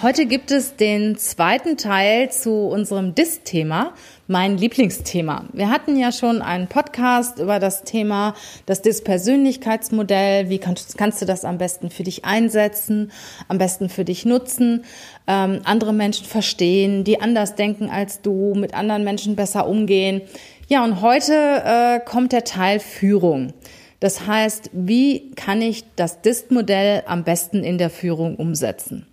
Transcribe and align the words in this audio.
Heute 0.00 0.26
gibt 0.26 0.52
es 0.52 0.76
den 0.76 1.16
zweiten 1.16 1.76
Teil 1.76 2.30
zu 2.30 2.68
unserem 2.68 3.16
DIS-Thema, 3.16 3.94
mein 4.28 4.56
Lieblingsthema. 4.56 5.46
Wir 5.52 5.70
hatten 5.70 5.98
ja 5.98 6.12
schon 6.12 6.40
einen 6.40 6.68
Podcast 6.68 7.40
über 7.40 7.58
das 7.58 7.82
Thema, 7.82 8.34
das 8.64 8.80
DIS-Persönlichkeitsmodell. 8.82 10.50
Wie 10.50 10.58
kannst, 10.60 10.96
kannst, 10.96 11.20
du 11.20 11.26
das 11.26 11.44
am 11.44 11.58
besten 11.58 11.90
für 11.90 12.04
dich 12.04 12.24
einsetzen, 12.24 13.10
am 13.48 13.58
besten 13.58 13.88
für 13.88 14.04
dich 14.04 14.24
nutzen, 14.24 14.84
ähm, 15.26 15.62
andere 15.64 15.92
Menschen 15.92 16.26
verstehen, 16.26 17.02
die 17.02 17.20
anders 17.20 17.56
denken 17.56 17.90
als 17.90 18.22
du, 18.22 18.54
mit 18.54 18.74
anderen 18.74 19.02
Menschen 19.02 19.34
besser 19.34 19.66
umgehen. 19.66 20.20
Ja, 20.68 20.84
und 20.84 21.00
heute 21.00 21.32
äh, 21.34 21.98
kommt 21.98 22.30
der 22.30 22.44
Teil 22.44 22.78
Führung. 22.78 23.52
Das 23.98 24.28
heißt, 24.28 24.70
wie 24.72 25.32
kann 25.32 25.60
ich 25.60 25.82
das 25.96 26.22
DIST-Modell 26.22 27.02
am 27.06 27.24
besten 27.24 27.64
in 27.64 27.78
der 27.78 27.90
Führung 27.90 28.36
umsetzen? 28.36 29.07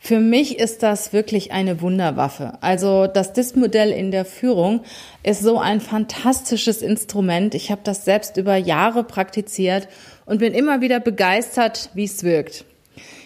Für 0.00 0.20
mich 0.20 0.58
ist 0.58 0.82
das 0.82 1.12
wirklich 1.12 1.52
eine 1.52 1.80
Wunderwaffe. 1.80 2.52
Also 2.60 3.08
das 3.08 3.32
DIS-Modell 3.32 3.90
in 3.90 4.10
der 4.10 4.24
Führung 4.24 4.82
ist 5.22 5.42
so 5.42 5.58
ein 5.58 5.80
fantastisches 5.80 6.82
Instrument. 6.82 7.54
Ich 7.54 7.70
habe 7.70 7.80
das 7.82 8.04
selbst 8.04 8.36
über 8.36 8.56
Jahre 8.56 9.02
praktiziert 9.02 9.88
und 10.24 10.38
bin 10.38 10.54
immer 10.54 10.80
wieder 10.80 11.00
begeistert, 11.00 11.90
wie 11.94 12.04
es 12.04 12.22
wirkt. 12.22 12.64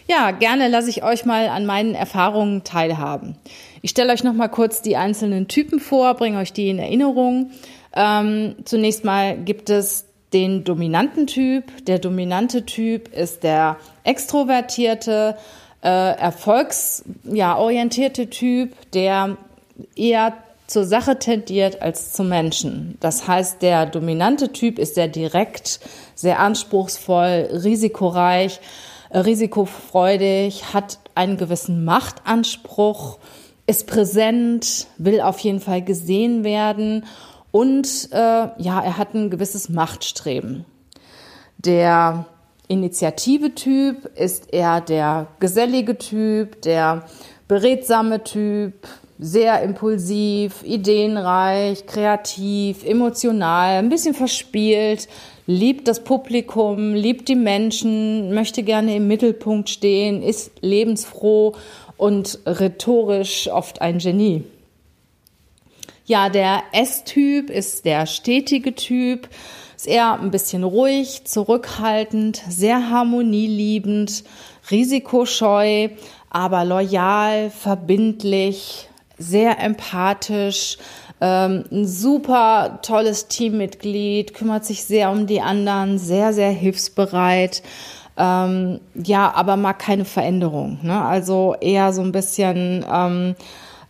Ja, 0.09 0.31
gerne 0.31 0.69
lasse 0.69 0.91
ich 0.91 1.05
euch 1.05 1.25
mal 1.25 1.49
an 1.49 1.67
meinen 1.67 1.95
Erfahrungen 1.95 2.65
teilhaben. 2.65 3.37
Ich 3.83 3.91
stelle 3.91 4.13
euch 4.13 4.25
noch 4.25 4.35
mal 4.35 4.49
kurz 4.49 4.83
die 4.83 4.97
einzelnen 4.97 5.49
Typen 5.49 5.79
vor, 5.79 6.15
bringe 6.15 6.39
euch 6.39 6.53
die 6.53 6.71
in 6.71 6.79
Erinnerung. 6.79 7.51
Ähm, 7.95 8.57
zunächst 8.65 9.05
mal 9.05 9.37
gibt 9.37 9.71
es 9.71 10.07
den 10.33 10.65
dominanten 10.65 11.27
Typ. 11.27 11.85
Der 11.87 11.99
dominante 11.99 12.65
Typ 12.65 13.13
ist 13.15 13.43
der 13.43 13.77
extrovertierte, 14.05 15.37
äh, 15.83 15.89
erfolgsorientierte 15.89 18.23
ja, 18.23 18.29
Typ, 18.29 18.75
der 18.93 19.37
eher 19.97 20.35
zur 20.67 20.85
Sache 20.85 21.19
tendiert 21.19 21.81
als 21.83 22.13
zum 22.13 22.29
Menschen. 22.29 22.97
Das 23.01 23.27
heißt, 23.29 23.63
der 23.63 23.87
dominante 23.87 24.53
Typ 24.53 24.79
ist 24.79 24.95
sehr 24.95 25.09
direkt, 25.09 25.81
sehr 26.15 26.39
anspruchsvoll, 26.41 27.49
risikoreich, 27.53 28.61
äh, 29.11 29.19
risikofreudig, 29.19 30.73
hat 30.73 30.99
einen 31.15 31.37
gewissen 31.37 31.85
Machtanspruch, 31.85 33.19
ist 33.67 33.87
präsent, 33.87 34.87
will 34.99 35.21
auf 35.21 35.39
jeden 35.41 35.61
Fall 35.61 35.83
gesehen 35.83 36.45
werden 36.45 37.05
und 37.51 38.09
äh, 38.13 38.17
ja, 38.17 38.81
er 38.81 38.99
hat 38.99 39.15
ein 39.15 39.31
gewisses 39.31 39.69
Machtstreben. 39.69 40.65
Der 41.59 42.27
Initiative-Typ 42.69 44.17
ist 44.17 44.53
eher 44.53 44.81
der 44.81 45.27
gesellige 45.41 45.99
Typ, 45.99 46.63
der 46.63 47.05
beredsame 47.49 48.25
Typ, 48.25 48.87
sehr 49.19 49.63
impulsiv, 49.63 50.63
ideenreich, 50.65 51.87
kreativ, 51.87 52.85
emotional, 52.85 53.79
ein 53.79 53.89
bisschen 53.89 54.15
verspielt, 54.15 55.09
liebt 55.47 55.87
das 55.87 56.03
Publikum, 56.03 56.95
liebt 56.95 57.29
die 57.29 57.37
Menschen, 57.37 58.35
möchte 58.35 58.63
gerne 58.63 58.97
im 58.97 59.07
Mittelpunkt 59.07 59.69
stehen, 59.69 60.23
ist 60.23 60.51
lebensfroh 60.61 61.55
und 61.97 62.41
rhetorisch 62.47 63.49
oft 63.49 63.81
ein 63.81 63.99
Genie. 63.99 64.45
Ja, 66.05 66.29
der 66.29 66.63
S-Typ 66.73 67.49
ist 67.49 67.85
der 67.85 68.07
stetige 68.07 68.75
Typ, 68.75 69.29
ist 69.83 69.89
eher 69.89 70.21
ein 70.21 70.31
bisschen 70.31 70.63
ruhig, 70.63 71.25
zurückhaltend, 71.25 72.41
sehr 72.49 72.91
harmonieliebend, 72.91 74.23
risikoscheu, 74.71 75.89
aber 76.31 76.65
loyal, 76.65 77.51
verbindlich, 77.51 78.89
sehr 79.19 79.59
empathisch, 79.59 80.79
ähm, 81.21 81.65
ein 81.73 81.85
super 81.85 82.79
tolles 82.83 83.27
Teammitglied, 83.27 84.35
kümmert 84.35 84.65
sich 84.65 84.85
sehr 84.85 85.11
um 85.11 85.27
die 85.27 85.41
anderen, 85.41 85.99
sehr, 85.99 86.33
sehr 86.33 86.51
hilfsbereit. 86.51 87.65
Ähm, 88.17 88.79
ja, 88.95 89.35
aber 89.35 89.57
mag 89.57 89.81
keine 89.81 90.05
Veränderung. 90.05 90.79
Ne? 90.83 91.05
Also 91.05 91.57
eher 91.61 91.93
so 91.93 92.03
ein 92.03 92.13
bisschen 92.13 92.87
ähm, 92.89 93.35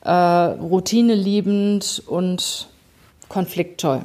äh, 0.06 0.10
routineliebend 0.10 2.03
und 2.06 2.70
konfliktscheu. 3.28 4.00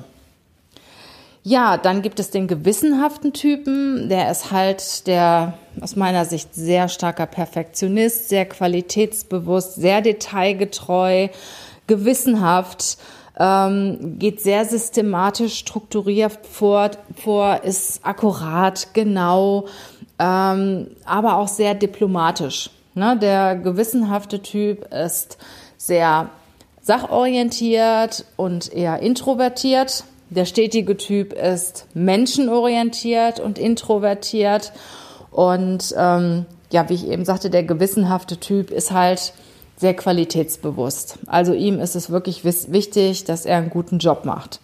Ja, 1.50 1.78
dann 1.78 2.02
gibt 2.02 2.20
es 2.20 2.30
den 2.30 2.50
gewissenhaften 2.50 3.32
Typen, 3.32 4.10
der 4.10 4.30
ist 4.30 4.52
halt 4.52 5.08
der 5.08 5.54
aus 5.80 5.96
meiner 5.96 6.26
Sicht 6.26 6.54
sehr 6.54 6.90
starker 6.90 7.26
Perfektionist, 7.26 8.28
sehr 8.28 8.46
qualitätsbewusst, 8.46 9.76
sehr 9.76 10.02
detailgetreu, 10.02 11.30
gewissenhaft, 11.88 12.98
ähm, 13.40 14.18
geht 14.20 14.42
sehr 14.42 14.66
systematisch 14.66 15.60
strukturiert 15.60 16.38
vor, 16.52 16.92
vor 17.16 17.64
ist 17.64 18.02
akkurat, 18.04 18.90
genau, 18.94 19.68
ähm, 20.20 20.88
aber 21.06 21.38
auch 21.38 21.48
sehr 21.48 21.76
diplomatisch. 21.76 22.72
Ne? 22.94 23.18
Der 23.22 23.56
gewissenhafte 23.56 24.42
Typ 24.42 24.94
ist 24.94 25.38
sehr 25.78 26.30
sachorientiert 26.82 28.26
und 28.36 28.74
eher 28.74 29.00
introvertiert 29.00 30.04
der 30.30 30.46
stetige 30.46 30.98
Typ 30.98 31.34
ist 31.34 31.88
menschenorientiert 31.94 33.40
und 33.40 33.58
introvertiert. 33.58 34.74
Und 35.32 35.94
ähm, 35.98 36.46
ja, 36.72 36.90
wie 36.90 36.96
ich 36.96 37.08
eben 37.08 37.26
sagte, 37.26 37.50
der 37.50 37.64
gewissenhafte 37.64 38.38
Typ 38.38 38.72
ist 38.72 38.92
halt 38.92 39.34
sehr 39.78 39.94
qualitätsbewusst. 39.94 41.20
Also 41.28 41.54
ihm 41.54 41.80
ist 41.80 41.96
es 41.96 42.10
wirklich 42.10 42.44
wichtig, 42.44 43.24
dass 43.26 43.46
er 43.46 43.58
einen 43.58 43.70
guten 43.70 44.00
Job 44.00 44.26
macht. 44.26 44.60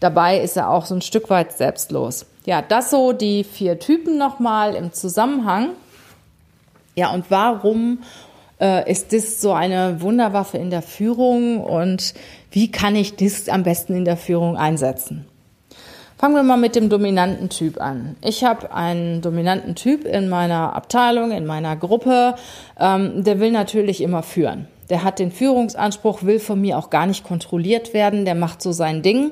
Dabei 0.00 0.40
ist 0.40 0.56
er 0.56 0.70
auch 0.70 0.86
so 0.86 0.94
ein 0.94 1.02
Stück 1.02 1.28
weit 1.28 1.52
selbstlos. 1.52 2.24
Ja, 2.46 2.62
das 2.62 2.90
so 2.90 3.12
die 3.12 3.44
vier 3.44 3.78
Typen 3.78 4.16
nochmal 4.16 4.74
im 4.74 4.92
Zusammenhang. 4.92 5.70
Ja, 6.94 7.12
und 7.12 7.26
warum 7.30 7.98
äh, 8.60 8.90
ist 8.90 9.12
das 9.12 9.40
so 9.40 9.52
eine 9.52 10.00
Wunderwaffe 10.00 10.58
in 10.58 10.70
der 10.70 10.82
Führung 10.82 11.60
und 11.62 12.14
wie 12.50 12.70
kann 12.70 12.96
ich 12.96 13.16
das 13.16 13.48
am 13.48 13.62
besten 13.62 13.94
in 13.94 14.04
der 14.04 14.16
Führung 14.16 14.56
einsetzen? 14.56 15.26
Fangen 16.18 16.34
wir 16.34 16.42
mal 16.42 16.56
mit 16.56 16.74
dem 16.74 16.88
dominanten 16.88 17.48
Typ 17.48 17.80
an. 17.80 18.16
Ich 18.24 18.42
habe 18.42 18.74
einen 18.74 19.22
dominanten 19.22 19.76
Typ 19.76 20.04
in 20.04 20.28
meiner 20.28 20.74
Abteilung, 20.74 21.30
in 21.30 21.46
meiner 21.46 21.76
Gruppe. 21.76 22.34
Ähm, 22.76 23.22
der 23.22 23.38
will 23.38 23.52
natürlich 23.52 24.00
immer 24.00 24.24
führen. 24.24 24.66
Der 24.90 25.04
hat 25.04 25.20
den 25.20 25.30
Führungsanspruch, 25.30 26.24
will 26.24 26.40
von 26.40 26.60
mir 26.60 26.76
auch 26.76 26.90
gar 26.90 27.06
nicht 27.06 27.22
kontrolliert 27.22 27.94
werden. 27.94 28.24
Der 28.24 28.34
macht 28.34 28.62
so 28.62 28.72
sein 28.72 29.02
Ding. 29.02 29.30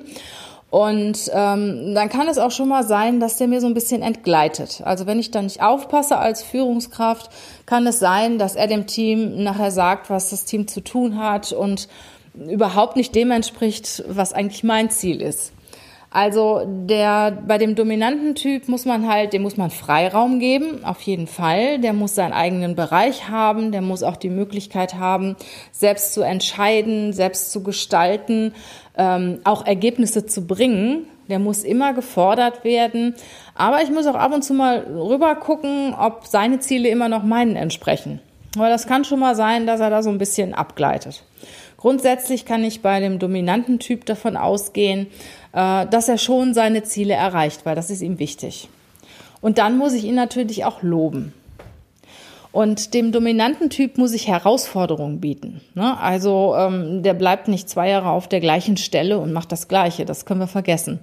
Und 0.71 1.31
ähm, 1.33 1.95
dann 1.95 2.09
kann 2.09 2.29
es 2.29 2.39
auch 2.39 2.51
schon 2.51 2.69
mal 2.69 2.83
sein, 2.83 3.21
dass 3.21 3.37
der 3.37 3.47
mir 3.47 3.61
so 3.61 3.69
ein 3.69 3.75
bisschen 3.75 4.03
entgleitet. 4.03 4.83
Also 4.85 5.07
wenn 5.07 5.19
ich 5.21 5.31
dann 5.31 5.45
nicht 5.45 5.63
aufpasse 5.63 6.19
als 6.19 6.43
Führungskraft, 6.43 7.31
kann 7.67 7.87
es 7.87 8.01
sein, 8.01 8.39
dass 8.39 8.57
er 8.57 8.67
dem 8.67 8.87
Team 8.87 9.43
nachher 9.43 9.71
sagt, 9.71 10.11
was 10.11 10.31
das 10.31 10.45
Team 10.45 10.67
zu 10.67 10.83
tun 10.83 11.19
hat 11.19 11.53
und 11.53 11.89
überhaupt 12.35 12.97
nicht 12.97 13.15
dem 13.15 13.31
entspricht, 13.31 14.05
was 14.09 14.33
eigentlich 14.33 14.65
mein 14.65 14.91
Ziel 14.91 15.23
ist. 15.23 15.53
Also 16.17 16.63
der 16.67 17.31
bei 17.47 17.59
dem 17.59 17.75
dominanten 17.75 18.35
Typ 18.35 18.69
muss 18.69 18.87
man 18.87 19.07
halt, 19.07 19.35
dem 19.35 19.43
muss 19.43 19.59
man 19.59 19.69
Freiraum 19.69 20.39
geben, 20.39 20.83
auf 20.83 21.03
jeden 21.03 21.27
Fall. 21.27 21.79
Der 21.79 21.93
muss 21.93 22.15
seinen 22.15 22.33
eigenen 22.33 22.75
Bereich 22.75 23.29
haben, 23.29 23.71
der 23.71 23.83
muss 23.83 24.03
auch 24.03 24.17
die 24.17 24.31
Möglichkeit 24.31 24.95
haben, 24.95 25.37
selbst 25.73 26.15
zu 26.15 26.23
entscheiden, 26.23 27.13
selbst 27.13 27.53
zu 27.53 27.63
gestalten, 27.63 28.55
ähm, 28.97 29.41
auch 29.45 29.67
Ergebnisse 29.67 30.25
zu 30.25 30.47
bringen. 30.47 31.05
Der 31.29 31.39
muss 31.39 31.65
immer 31.65 31.93
gefordert 31.93 32.65
werden. 32.65 33.15
Aber 33.55 33.83
ich 33.83 33.91
muss 33.91 34.07
auch 34.07 34.15
ab 34.15 34.33
und 34.33 34.41
zu 34.41 34.55
mal 34.55 34.87
rüber 34.87 35.35
gucken, 35.35 35.93
ob 35.93 36.27
seine 36.27 36.61
Ziele 36.61 36.89
immer 36.89 37.11
noch 37.11 37.25
meinen 37.25 37.57
entsprechen. 37.57 38.21
Weil 38.57 38.71
das 38.71 38.87
kann 38.87 39.05
schon 39.05 39.21
mal 39.21 39.37
sein, 39.37 39.67
dass 39.67 39.81
er 39.81 39.91
da 39.91 40.03
so 40.03 40.09
ein 40.09 40.17
bisschen 40.17 40.55
abgleitet. 40.55 41.25
Grundsätzlich 41.77 42.47
kann 42.47 42.65
ich 42.65 42.81
bei 42.81 43.01
dem 43.01 43.19
dominanten 43.19 43.79
Typ 43.79 44.07
davon 44.07 44.37
ausgehen, 44.37 45.09
dass 45.61 46.09
er 46.09 46.19
schon 46.19 46.55
seine 46.55 46.83
Ziele 46.83 47.15
erreicht, 47.15 47.65
weil 47.65 47.75
das 47.75 47.91
ist 47.91 48.03
ihm 48.03 48.19
wichtig. 48.19 48.69
Und 49.41 49.59
dann 49.59 49.79
muss 49.79 49.95
ich 49.95 50.05
ihn 50.05 50.15
natürlich 50.15 50.65
auch 50.65 50.83
loben. 50.83 51.33
Und 52.53 52.95
dem 52.95 53.13
dominanten 53.13 53.69
Typ 53.69 53.99
muss 53.99 54.15
ich 54.15 54.29
Herausforderungen 54.29 55.21
bieten. 55.21 55.61
Ne? 55.75 55.99
Also 56.01 56.55
ähm, 56.57 57.03
der 57.03 57.13
bleibt 57.13 57.49
nicht 57.49 57.69
zwei 57.69 57.91
Jahre 57.91 58.09
auf 58.09 58.29
der 58.29 58.41
gleichen 58.41 58.79
Stelle 58.79 59.19
und 59.19 59.35
macht 59.35 59.53
das 59.53 59.69
Gleiche. 59.69 60.07
Das 60.07 60.25
können 60.25 60.41
wir 60.41 60.47
vergessen. 60.47 61.01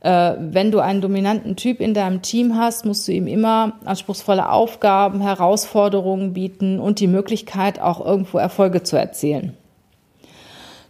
Äh, 0.00 0.34
wenn 0.38 0.70
du 0.70 0.78
einen 0.78 1.00
dominanten 1.00 1.56
Typ 1.56 1.80
in 1.80 1.92
deinem 1.92 2.22
Team 2.22 2.56
hast, 2.56 2.86
musst 2.86 3.06
du 3.08 3.12
ihm 3.12 3.26
immer 3.26 3.74
anspruchsvolle 3.84 4.48
Aufgaben, 4.48 5.20
Herausforderungen 5.20 6.34
bieten 6.34 6.78
und 6.78 7.00
die 7.00 7.08
Möglichkeit, 7.08 7.80
auch 7.80 8.04
irgendwo 8.04 8.38
Erfolge 8.38 8.84
zu 8.84 8.96
erzielen. 8.96 9.56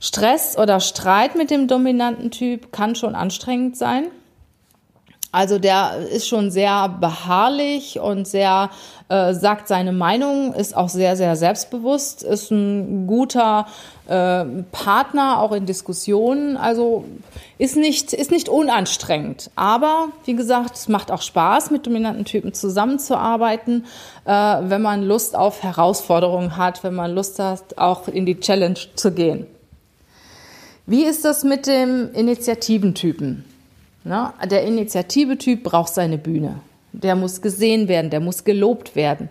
Stress 0.00 0.56
oder 0.56 0.80
Streit 0.80 1.36
mit 1.36 1.50
dem 1.50 1.68
dominanten 1.68 2.30
Typ 2.30 2.72
kann 2.72 2.94
schon 2.94 3.14
anstrengend 3.14 3.76
sein. 3.76 4.06
Also 5.32 5.60
der 5.60 6.08
ist 6.12 6.26
schon 6.26 6.50
sehr 6.50 6.88
beharrlich 6.88 8.00
und 8.00 8.26
sehr 8.26 8.70
äh, 9.08 9.32
sagt 9.32 9.68
seine 9.68 9.92
Meinung, 9.92 10.52
ist 10.54 10.76
auch 10.76 10.88
sehr, 10.88 11.16
sehr 11.16 11.36
selbstbewusst, 11.36 12.24
ist 12.24 12.50
ein 12.50 13.06
guter 13.06 13.66
äh, 14.08 14.44
Partner 14.72 15.40
auch 15.40 15.52
in 15.52 15.66
Diskussionen. 15.66 16.56
Also 16.56 17.04
ist 17.58 17.76
nicht, 17.76 18.12
ist 18.12 18.32
nicht 18.32 18.48
unanstrengend. 18.48 19.52
Aber 19.54 20.08
wie 20.24 20.34
gesagt, 20.34 20.74
es 20.74 20.88
macht 20.88 21.12
auch 21.12 21.22
Spaß, 21.22 21.70
mit 21.70 21.86
dominanten 21.86 22.24
Typen 22.24 22.52
zusammenzuarbeiten, 22.52 23.84
äh, 24.24 24.32
wenn 24.32 24.82
man 24.82 25.04
Lust 25.04 25.36
auf 25.36 25.62
Herausforderungen 25.62 26.56
hat, 26.56 26.82
wenn 26.82 26.94
man 26.94 27.14
Lust 27.14 27.38
hat, 27.38 27.78
auch 27.78 28.08
in 28.08 28.26
die 28.26 28.40
Challenge 28.40 28.78
zu 28.96 29.12
gehen. 29.12 29.46
Wie 30.86 31.04
ist 31.04 31.24
das 31.24 31.44
mit 31.44 31.66
dem 31.66 32.10
Initiativentypen? 32.14 33.44
Na, 34.04 34.34
der 34.50 34.64
Initiativetyp 34.64 35.62
braucht 35.62 35.94
seine 35.94 36.18
Bühne. 36.18 36.60
Der 36.92 37.16
muss 37.16 37.42
gesehen 37.42 37.86
werden, 37.86 38.10
der 38.10 38.20
muss 38.20 38.44
gelobt 38.44 38.96
werden. 38.96 39.28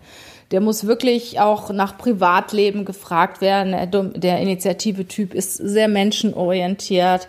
Der 0.51 0.61
muss 0.61 0.87
wirklich 0.87 1.39
auch 1.39 1.71
nach 1.71 1.97
Privatleben 1.97 2.85
gefragt 2.85 3.41
werden. 3.41 3.75
Der 4.15 4.39
Initiative-Typ 4.39 5.33
ist 5.33 5.55
sehr 5.55 5.87
menschenorientiert. 5.87 7.27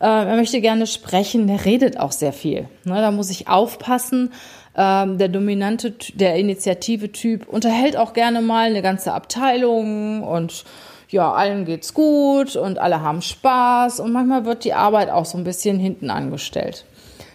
Äh, 0.00 0.06
er 0.06 0.36
möchte 0.36 0.60
gerne 0.60 0.86
sprechen, 0.86 1.46
der 1.46 1.64
redet 1.64 1.98
auch 1.98 2.12
sehr 2.12 2.32
viel. 2.32 2.68
Da 2.84 3.10
muss 3.10 3.30
ich 3.30 3.48
aufpassen. 3.48 4.32
Ähm, 4.76 5.18
der 5.18 5.28
dominante, 5.28 5.92
der 6.14 6.36
Initiative-Typ 6.36 7.48
unterhält 7.48 7.96
auch 7.96 8.12
gerne 8.12 8.42
mal 8.42 8.66
eine 8.66 8.82
ganze 8.82 9.12
Abteilung 9.12 10.22
und 10.22 10.64
ja, 11.08 11.32
allen 11.32 11.64
geht's 11.64 11.94
gut 11.94 12.56
und 12.56 12.78
alle 12.78 13.00
haben 13.00 13.22
Spaß 13.22 14.00
und 14.00 14.12
manchmal 14.12 14.44
wird 14.44 14.64
die 14.64 14.74
Arbeit 14.74 15.10
auch 15.10 15.24
so 15.24 15.38
ein 15.38 15.44
bisschen 15.44 15.78
hinten 15.78 16.10
angestellt. 16.10 16.84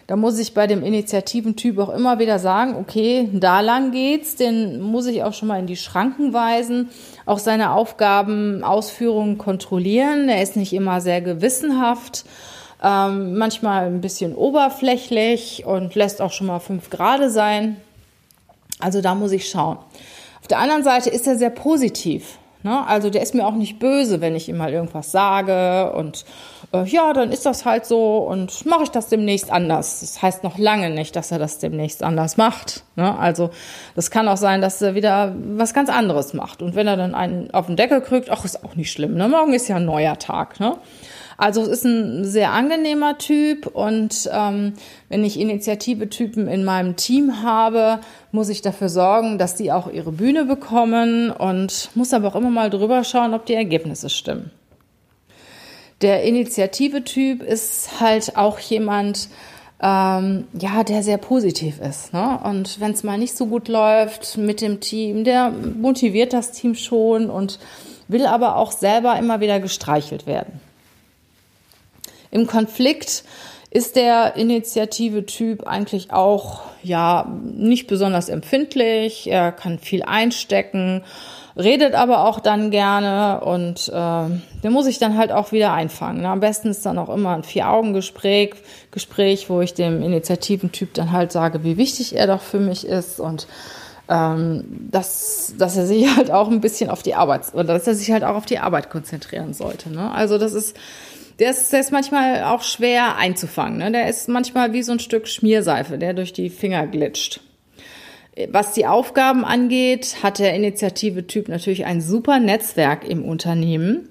Da 0.06 0.18
muss 0.18 0.38
ich 0.38 0.54
bei 0.54 0.68
dem 0.68 0.84
Initiativentyp 0.84 1.80
auch 1.80 1.90
immer 1.90 2.20
wieder 2.20 2.38
sagen, 2.38 2.76
okay, 2.76 3.30
da 3.32 3.62
lang 3.62 3.92
geht's, 3.92 4.36
den 4.36 4.82
muss 4.82 5.06
ich 5.06 5.24
auch 5.24 5.34
schon 5.34 5.48
mal 5.48 5.60
in 5.60 5.68
die 5.68 5.78
Schranken 5.78 6.34
weisen, 6.34 6.90
auch 7.26 7.40
seine 7.40 7.72
Aufgaben, 7.72 8.64
Ausführungen 8.64 9.38
kontrollieren. 9.38 10.28
Er 10.28 10.44
ist 10.44 10.58
nicht 10.58 10.74
immer 10.74 11.00
sehr 11.00 11.22
gewissenhaft, 11.22 12.26
ähm, 12.84 13.38
manchmal 13.38 13.86
ein 13.86 14.02
bisschen 14.02 14.36
oberflächlich 14.36 15.66
und 15.66 15.96
lässt 15.96 16.22
auch 16.22 16.34
schon 16.34 16.48
mal 16.48 16.60
fünf 16.60 16.90
Grade 16.90 17.30
sein. 17.30 17.78
Also 18.80 19.00
da 19.00 19.16
muss 19.16 19.32
ich 19.32 19.50
schauen. 19.50 19.78
Auf 20.42 20.48
der 20.50 20.60
anderen 20.60 20.84
Seite 20.84 21.10
ist 21.10 21.26
er 21.28 21.38
sehr 21.38 21.50
positiv. 21.50 22.38
Ne? 22.64 22.88
Also 22.88 23.10
der 23.10 23.22
ist 23.22 23.36
mir 23.36 23.46
auch 23.46 23.54
nicht 23.54 23.80
böse, 23.80 24.22
wenn 24.22 24.36
ich 24.36 24.50
ihm 24.50 24.58
mal 24.58 24.72
irgendwas 24.72 25.12
sage 25.12 25.92
und 25.94 26.26
äh, 26.74 26.86
ja, 26.86 27.14
dann 27.14 27.32
ist 27.32 27.46
das 27.46 27.66
halt 27.66 27.86
so 27.86 28.18
und 28.18 28.66
mache 28.66 28.84
ich 28.84 28.90
das 28.90 29.08
demnächst 29.08 29.52
anders. 29.52 30.00
Das 30.00 30.22
heißt 30.22 30.44
noch 30.44 30.58
lange 30.58 30.90
nicht, 30.90 31.16
dass 31.16 31.32
er 31.32 31.40
das 31.40 31.60
demnächst 31.60 32.04
anders 32.04 32.38
macht. 32.38 32.84
Ne? 32.96 33.18
Also 33.18 33.50
das 33.96 34.12
kann 34.12 34.28
auch 34.28 34.38
sein, 34.38 34.62
dass 34.62 34.82
er 34.82 34.96
wieder 34.96 35.36
was 35.56 35.74
ganz 35.74 35.90
anderes 35.90 36.34
macht. 36.34 36.62
Und 36.62 36.76
wenn 36.76 36.88
er 36.88 36.98
dann 36.98 37.16
einen 37.16 37.54
auf 37.54 37.68
den 37.68 37.76
Deckel 37.76 38.02
kriegt, 38.02 38.30
ach, 38.30 38.46
ist 38.46 38.64
auch 38.64 38.76
nicht 38.76 38.92
schlimm. 38.92 39.16
Ne? 39.16 39.28
Morgen 39.28 39.54
ist 39.54 39.68
ja 39.68 39.76
ein 39.76 39.86
neuer 39.86 40.18
Tag. 40.18 40.60
Ne? 40.60 40.78
Also 41.44 41.62
es 41.62 41.68
ist 41.68 41.84
ein 41.84 42.24
sehr 42.24 42.54
angenehmer 42.54 43.18
Typ 43.18 43.68
und 43.68 44.30
ähm, 44.32 44.76
wenn 45.10 45.26
ich 45.26 45.38
Initiative-Typen 45.38 46.48
in 46.48 46.64
meinem 46.64 46.96
Team 46.96 47.44
habe, 47.44 48.00
muss 48.32 48.48
ich 48.48 48.62
dafür 48.62 48.88
sorgen, 48.88 49.38
dass 49.38 49.56
die 49.56 49.70
auch 49.74 49.92
ihre 49.92 50.14
Bühne 50.14 50.46
bekommen 50.46 51.32
und 51.32 51.90
muss 51.96 52.14
aber 52.14 52.30
auch 52.30 52.38
immer 52.38 52.50
mal 52.50 52.70
drüber 52.70 53.04
schauen, 53.04 53.34
ob 53.34 53.46
die 53.46 53.56
Ergebnisse 53.56 54.10
stimmen. 54.10 54.52
Der 56.02 56.24
Initiative-Typ 56.24 57.44
ist 57.44 58.00
halt 58.00 58.38
auch 58.38 58.58
jemand, 58.60 59.28
ähm, 59.82 60.48
ja, 60.58 60.86
der 60.86 61.04
sehr 61.04 61.18
positiv 61.18 61.82
ist. 61.82 62.14
Ne? 62.14 62.40
Und 62.42 62.80
wenn 62.80 62.94
es 62.94 63.04
mal 63.04 63.18
nicht 63.18 63.36
so 63.36 63.48
gut 63.48 63.68
läuft 63.68 64.38
mit 64.38 64.62
dem 64.62 64.80
Team, 64.80 65.26
der 65.26 65.52
motiviert 65.52 66.32
das 66.32 66.54
Team 66.54 66.74
schon 66.74 67.30
und 67.30 67.60
will 68.08 68.28
aber 68.28 68.56
auch 68.56 68.72
selber 68.72 69.20
immer 69.20 69.42
wieder 69.42 69.60
gestreichelt 69.60 70.26
werden. 70.26 70.62
Im 72.34 72.48
Konflikt 72.48 73.24
ist 73.70 73.96
der 73.96 74.36
Initiative-Typ 74.36 75.68
eigentlich 75.68 76.12
auch 76.12 76.62
ja 76.82 77.32
nicht 77.44 77.86
besonders 77.86 78.28
empfindlich. 78.28 79.30
Er 79.30 79.52
kann 79.52 79.78
viel 79.78 80.02
einstecken, 80.02 81.04
redet 81.56 81.94
aber 81.94 82.28
auch 82.28 82.40
dann 82.40 82.72
gerne 82.72 83.42
und 83.42 83.88
äh, 83.90 83.92
der 83.92 84.72
muss 84.72 84.88
ich 84.88 84.98
dann 84.98 85.16
halt 85.16 85.32
auch 85.32 85.52
wieder 85.52 85.74
einfangen. 85.74 86.22
Ne? 86.22 86.30
Am 86.30 86.40
besten 86.40 86.70
ist 86.70 86.84
dann 86.88 86.98
auch 86.98 87.10
immer 87.10 87.36
ein 87.36 87.44
Vier-Augen-Gespräch, 87.44 88.56
Gespräch, 88.90 89.50
wo 89.52 89.62
ich 89.62 89.76
dem 89.76 90.02
Initiativentyp 90.02 90.96
dann 90.96 91.12
halt 91.12 91.32
sage, 91.32 91.64
wie 91.64 91.78
wichtig 91.78 92.16
er 92.16 92.26
doch 92.26 92.42
für 92.42 92.60
mich 92.60 92.88
ist 92.88 93.20
und 93.20 93.48
ähm, 94.10 94.88
dass, 94.92 95.54
dass 95.58 95.78
er 95.78 95.86
sich 95.86 96.08
halt 96.16 96.32
auch 96.32 96.50
ein 96.50 96.62
bisschen 96.62 96.90
auf 96.90 97.04
die 97.04 97.16
Arbeit 97.16 97.54
oder 97.54 97.66
dass 97.66 97.88
er 97.88 97.96
sich 97.96 98.12
halt 98.12 98.24
auch 98.24 98.36
auf 98.36 98.46
die 98.46 98.60
Arbeit 98.60 98.90
konzentrieren 98.90 99.54
sollte. 99.54 99.92
Ne? 99.92 100.12
Also 100.12 100.38
das 100.38 100.54
ist 100.54 100.76
der 101.44 101.52
ist, 101.52 101.74
der 101.74 101.82
ist 101.82 101.92
manchmal 101.92 102.44
auch 102.44 102.64
schwer 102.64 103.18
einzufangen. 103.18 103.80
Ne? 103.80 103.92
Der 103.92 104.08
ist 104.08 104.30
manchmal 104.30 104.72
wie 104.72 104.82
so 104.82 104.94
ein 104.94 105.00
Stück 105.00 105.28
Schmierseife, 105.28 105.98
der 105.98 106.14
durch 106.14 106.32
die 106.32 106.50
Finger 106.50 106.88
glitscht. 106.88 107.42
Was 108.48 108.72
die 108.72 108.88
Aufgaben 108.88 109.44
angeht, 109.44 110.24
hat 110.24 110.40
der 110.40 110.56
Initiative-Typ 110.56 111.50
natürlich 111.50 111.86
ein 111.86 112.00
super 112.00 112.40
Netzwerk 112.40 113.08
im 113.08 113.26
Unternehmen 113.26 114.08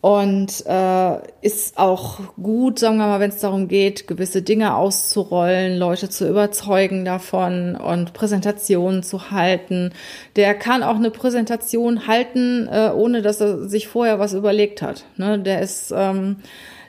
und 0.00 0.64
äh, 0.66 1.18
ist 1.42 1.76
auch 1.76 2.20
gut, 2.40 2.78
sagen 2.78 2.98
wir 2.98 3.06
mal, 3.06 3.18
wenn 3.18 3.30
es 3.30 3.40
darum 3.40 3.66
geht, 3.66 4.06
gewisse 4.06 4.42
Dinge 4.42 4.76
auszurollen, 4.76 5.76
Leute 5.76 6.08
zu 6.08 6.28
überzeugen 6.28 7.04
davon 7.04 7.74
und 7.74 8.12
Präsentationen 8.12 9.02
zu 9.02 9.32
halten. 9.32 9.92
Der 10.36 10.54
kann 10.54 10.84
auch 10.84 10.96
eine 10.96 11.10
Präsentation 11.10 12.06
halten, 12.06 12.68
äh, 12.70 12.90
ohne 12.94 13.22
dass 13.22 13.40
er 13.40 13.68
sich 13.68 13.88
vorher 13.88 14.20
was 14.20 14.34
überlegt 14.34 14.82
hat. 14.82 15.04
Ne? 15.16 15.40
Der 15.40 15.62
ist 15.62 15.92
ähm, 15.94 16.36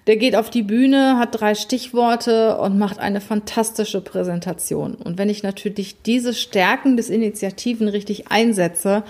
der 0.06 0.18
geht 0.18 0.36
auf 0.36 0.50
die 0.50 0.64
Bühne, 0.64 1.20
hat 1.20 1.40
drei 1.40 1.54
Stichworte 1.54 2.58
und 2.58 2.80
macht 2.80 3.00
eine 3.00 3.22
fantastische 3.22 4.02
Präsentation. 4.02 4.96
Und 4.96 5.20
wenn 5.20 5.30
ich 5.30 5.44
natürlich 5.44 6.02
diese 6.02 6.34
Stärken 6.34 6.98
des 6.98 7.12
Initiativen 7.12 7.88
richtig 7.88 8.32
einsetze, 8.32 9.04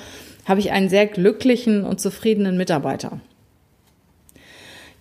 habe 0.45 0.59
ich 0.59 0.71
einen 0.71 0.89
sehr 0.89 1.05
glücklichen 1.05 1.85
und 1.85 2.01
zufriedenen 2.01 2.57
Mitarbeiter. 2.57 3.21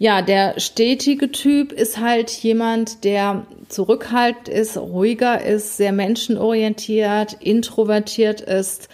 Ja, 0.00 0.22
der 0.22 0.60
stetige 0.60 1.32
Typ 1.32 1.72
ist 1.72 1.98
halt 1.98 2.30
jemand, 2.30 3.02
der 3.02 3.46
zurückhaltend 3.68 4.48
ist, 4.48 4.76
ruhiger 4.76 5.44
ist, 5.44 5.76
sehr 5.76 5.92
menschenorientiert, 5.92 7.34
introvertiert 7.40 8.40
ist 8.40 8.88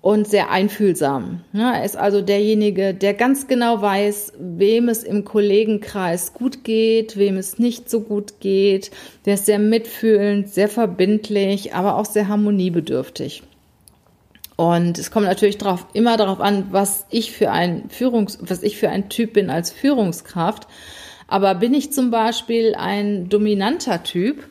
und 0.00 0.28
sehr 0.28 0.52
einfühlsam. 0.52 1.40
er 1.52 1.84
ist 1.84 1.96
also 1.96 2.20
derjenige, 2.20 2.94
der 2.94 3.12
ganz 3.12 3.48
genau 3.48 3.82
weiß, 3.82 4.34
wem 4.38 4.88
es 4.88 5.02
im 5.02 5.24
Kollegenkreis 5.24 6.32
gut 6.32 6.62
geht, 6.62 7.16
wem 7.16 7.38
es 7.38 7.58
nicht 7.58 7.90
so 7.90 8.02
gut 8.02 8.38
geht. 8.38 8.92
Der 9.24 9.34
ist 9.34 9.46
sehr 9.46 9.58
mitfühlend, 9.58 10.48
sehr 10.48 10.68
verbindlich, 10.68 11.74
aber 11.74 11.96
auch 11.96 12.04
sehr 12.04 12.28
harmoniebedürftig. 12.28 13.42
Und 14.56 14.98
es 14.98 15.10
kommt 15.10 15.26
natürlich 15.26 15.58
drauf, 15.58 15.86
immer 15.92 16.16
darauf 16.16 16.40
an, 16.40 16.68
was 16.70 17.04
ich 17.10 17.32
für 17.32 17.50
ein 17.50 17.90
Führungs, 17.90 18.38
was 18.40 18.62
ich 18.62 18.78
für 18.78 18.88
ein 18.88 19.10
Typ 19.10 19.34
bin 19.34 19.50
als 19.50 19.70
Führungskraft. 19.70 20.66
Aber 21.28 21.54
bin 21.54 21.74
ich 21.74 21.92
zum 21.92 22.10
Beispiel 22.10 22.74
ein 22.74 23.28
dominanter 23.28 24.02
Typ 24.02 24.44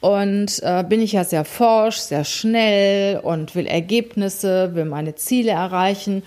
und 0.00 0.60
äh, 0.62 0.84
bin 0.88 1.00
ich 1.00 1.12
ja 1.12 1.24
sehr 1.24 1.44
forsch, 1.44 1.98
sehr 1.98 2.24
schnell 2.24 3.20
und 3.20 3.54
will 3.54 3.66
Ergebnisse, 3.66 4.74
will 4.74 4.84
meine 4.84 5.14
Ziele 5.14 5.52
erreichen. 5.52 6.22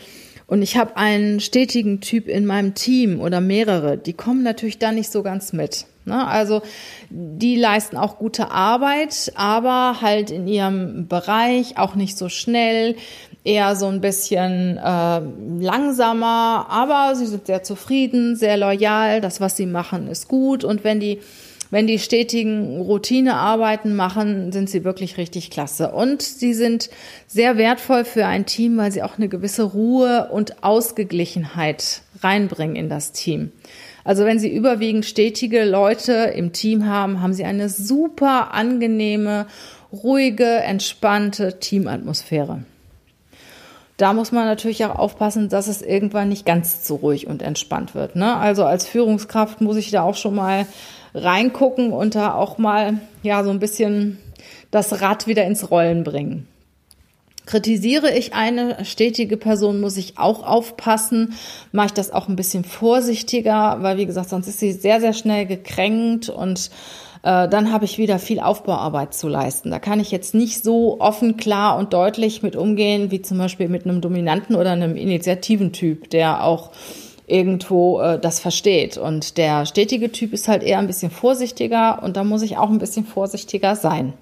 Und 0.48 0.62
ich 0.62 0.78
habe 0.78 0.98
einen 0.98 1.40
stetigen 1.40 2.02
Typ 2.02 2.28
in 2.28 2.46
meinem 2.46 2.74
Team 2.74 3.20
oder 3.20 3.42
mehrere, 3.42 3.98
die 3.98 4.14
kommen 4.14 4.44
natürlich 4.44 4.80
da 4.80 4.92
nicht 4.92 5.12
so 5.12 5.24
ganz 5.24 5.54
mit. 5.54 5.86
Ne? 6.10 6.28
Also 6.28 6.62
die 7.10 7.56
leisten 7.56 7.96
auch 7.96 8.18
gute 8.18 8.52
Arbeit, 8.52 9.32
aber 9.36 10.02
halt 10.02 10.32
in 10.32 10.48
ihrem 10.48 11.08
Bereich 11.08 11.78
auch 11.78 11.96
nicht 11.96 12.18
so 12.18 12.28
schnell, 12.28 12.96
eher 13.44 13.76
so 13.76 13.88
ein 13.88 14.02
bisschen 14.02 14.78
äh, 14.78 15.22
langsamer, 15.60 16.68
aber 16.70 17.16
sie 17.16 17.26
sind 17.26 17.48
sehr 17.48 17.64
zufrieden, 17.64 18.36
sehr 18.36 18.58
loyal. 18.58 19.22
Das, 19.22 19.40
was 19.40 19.56
sie 19.56 19.66
machen, 19.66 20.08
ist 20.08 20.28
gut. 20.28 20.64
Und 20.64 20.84
wenn 20.84 21.00
die 21.00 21.20
wenn 21.72 21.86
die 21.86 22.00
stetigen 22.00 22.82
Routinearbeiten 22.82 23.96
machen, 23.96 24.52
sind 24.52 24.70
sie 24.70 24.84
wirklich 24.84 25.18
richtig 25.18 25.52
klasse. 25.52 25.92
Und 25.92 26.22
sie 26.22 26.54
sind 26.54 26.90
sehr 27.28 27.58
wertvoll 27.58 28.06
für 28.06 28.26
ein 28.26 28.46
Team, 28.46 28.78
weil 28.78 28.92
sie 28.92 29.04
auch 29.04 29.18
eine 29.18 29.30
gewisse 29.30 29.64
Ruhe 29.64 30.30
und 30.32 30.64
Ausgeglichenheit 30.64 32.02
reinbringen 32.22 32.76
in 32.76 32.90
das 32.90 33.12
Team. 33.12 33.52
Also 34.10 34.26
wenn 34.26 34.40
Sie 34.40 34.52
überwiegend 34.52 35.06
stetige 35.06 35.64
Leute 35.66 36.14
im 36.36 36.52
Team 36.52 36.88
haben, 36.88 37.22
haben 37.22 37.34
Sie 37.34 37.44
eine 37.44 37.70
super 37.70 38.56
angenehme, 38.56 39.46
ruhige, 39.94 40.48
entspannte 40.48 41.60
Teamatmosphäre. 41.60 42.64
Da 43.98 44.14
muss 44.14 44.32
man 44.32 44.46
natürlich 44.46 44.84
auch 44.84 44.98
aufpassen, 44.98 45.48
dass 45.48 45.68
es 45.68 45.84
irgendwann 45.84 46.30
nicht 46.30 46.44
ganz 46.44 46.88
so 46.88 46.96
ruhig 46.96 47.28
und 47.28 47.44
entspannt 47.44 47.94
wird. 47.94 48.16
Ne? 48.16 48.36
Also 48.36 48.66
als 48.66 48.88
Führungskraft 48.88 49.62
muss 49.62 49.78
ich 49.78 49.92
da 49.92 50.02
auch 50.02 50.16
schon 50.16 50.34
mal 50.34 50.66
reingucken 51.14 51.94
und 51.94 52.16
da 52.16 52.34
auch 52.34 52.58
mal 52.58 52.98
ja 53.22 53.44
so 53.44 53.52
ein 53.52 53.60
bisschen 53.60 54.18
das 54.72 55.02
Rad 55.02 55.28
wieder 55.28 55.46
ins 55.46 55.70
Rollen 55.70 56.04
bringen. 56.04 56.48
Kritisiere 57.50 58.16
ich 58.16 58.36
eine 58.36 58.86
stetige 58.86 59.36
Person, 59.36 59.82
muss 59.82 59.98
ich 59.98 60.20
auch 60.20 60.46
aufpassen. 60.46 61.34
Mache 61.72 61.88
ich 61.88 61.94
das 61.94 62.12
auch 62.12 62.28
ein 62.28 62.36
bisschen 62.36 62.64
vorsichtiger, 62.64 63.78
weil 63.82 63.98
wie 63.98 64.06
gesagt, 64.06 64.30
sonst 64.30 64.48
ist 64.48 64.60
sie 64.60 64.72
sehr, 64.72 65.02
sehr 65.02 65.14
schnell 65.14 65.48
gekränkt 65.48 66.30
und 66.30 66.70
äh, 67.24 67.50
dann 67.50 67.72
habe 67.74 67.86
ich 67.86 67.98
wieder 67.98 68.20
viel 68.20 68.40
Aufbauarbeit 68.40 69.16
zu 69.16 69.28
leisten. 69.28 69.72
Da 69.72 69.80
kann 69.80 70.00
ich 70.00 70.12
jetzt 70.12 70.36
nicht 70.36 70.64
so 70.64 71.02
offen, 71.02 71.38
klar 71.38 71.80
und 71.80 71.92
deutlich 71.92 72.44
mit 72.44 72.56
umgehen, 72.56 73.10
wie 73.10 73.24
zum 73.24 73.40
Beispiel 73.40 73.68
mit 73.68 73.84
einem 73.86 74.00
dominanten 74.00 74.56
oder 74.56 74.74
einem 74.74 74.96
Initiativentyp, 74.96 76.12
der 76.12 76.44
auch 76.44 76.70
irgendwo 77.26 78.00
äh, 78.00 78.20
das 78.20 78.40
versteht. 78.40 79.00
Und 79.00 79.40
der 79.40 79.66
stetige 79.66 80.12
Typ 80.12 80.34
ist 80.34 80.48
halt 80.48 80.62
eher 80.62 80.78
ein 80.78 80.86
bisschen 80.86 81.10
vorsichtiger 81.10 82.04
und 82.04 82.16
da 82.16 82.24
muss 82.24 82.44
ich 82.44 82.58
auch 82.58 82.70
ein 82.70 82.78
bisschen 82.78 83.06
vorsichtiger 83.06 83.76
sein. 83.76 84.14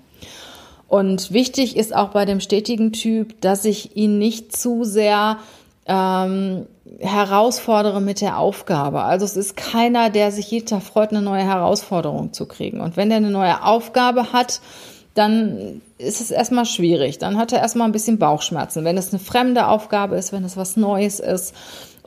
Und 0.87 1.31
wichtig 1.31 1.75
ist 1.75 1.95
auch 1.95 2.09
bei 2.09 2.25
dem 2.25 2.39
stetigen 2.39 2.93
Typ, 2.93 3.41
dass 3.41 3.65
ich 3.65 3.95
ihn 3.97 4.17
nicht 4.17 4.55
zu 4.55 4.83
sehr 4.83 5.37
ähm, 5.85 6.65
herausfordere 6.99 8.01
mit 8.01 8.21
der 8.21 8.37
Aufgabe. 8.37 9.03
Also 9.03 9.25
es 9.25 9.35
ist 9.35 9.57
keiner, 9.57 10.09
der 10.09 10.31
sich 10.31 10.49
jeden 10.49 10.65
Tag 10.65 10.83
freut, 10.83 11.11
eine 11.11 11.21
neue 11.21 11.43
Herausforderung 11.43 12.33
zu 12.33 12.45
kriegen. 12.45 12.79
Und 12.79 12.97
wenn 12.97 13.11
er 13.11 13.17
eine 13.17 13.31
neue 13.31 13.63
Aufgabe 13.63 14.31
hat, 14.31 14.61
dann 15.13 15.81
ist 15.97 16.21
es 16.21 16.29
erstmal 16.29 16.65
schwierig. 16.65 17.17
Dann 17.17 17.37
hat 17.37 17.51
er 17.51 17.59
erstmal 17.59 17.87
ein 17.87 17.91
bisschen 17.91 18.19
Bauchschmerzen. 18.19 18.85
Wenn 18.85 18.97
es 18.97 19.11
eine 19.11 19.19
fremde 19.19 19.67
Aufgabe 19.67 20.15
ist, 20.15 20.31
wenn 20.31 20.43
es 20.43 20.57
was 20.57 20.77
Neues 20.77 21.19
ist, 21.19 21.55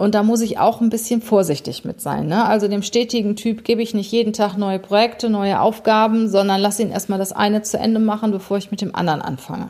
und 0.00 0.14
da 0.14 0.22
muss 0.22 0.40
ich 0.40 0.58
auch 0.58 0.80
ein 0.80 0.88
bisschen 0.88 1.20
vorsichtig 1.20 1.84
mit 1.84 2.00
sein. 2.00 2.26
Ne? 2.26 2.46
Also 2.46 2.68
dem 2.68 2.82
stetigen 2.82 3.36
Typ 3.36 3.64
gebe 3.64 3.82
ich 3.82 3.92
nicht 3.92 4.10
jeden 4.10 4.32
Tag 4.32 4.56
neue 4.56 4.78
Projekte, 4.78 5.28
neue 5.28 5.60
Aufgaben, 5.60 6.30
sondern 6.30 6.58
lasse 6.58 6.80
ihn 6.80 6.90
erstmal 6.90 7.18
das 7.18 7.32
eine 7.32 7.60
zu 7.60 7.78
Ende 7.78 8.00
machen, 8.00 8.30
bevor 8.30 8.56
ich 8.56 8.70
mit 8.70 8.80
dem 8.80 8.94
anderen 8.94 9.20
anfange. 9.20 9.68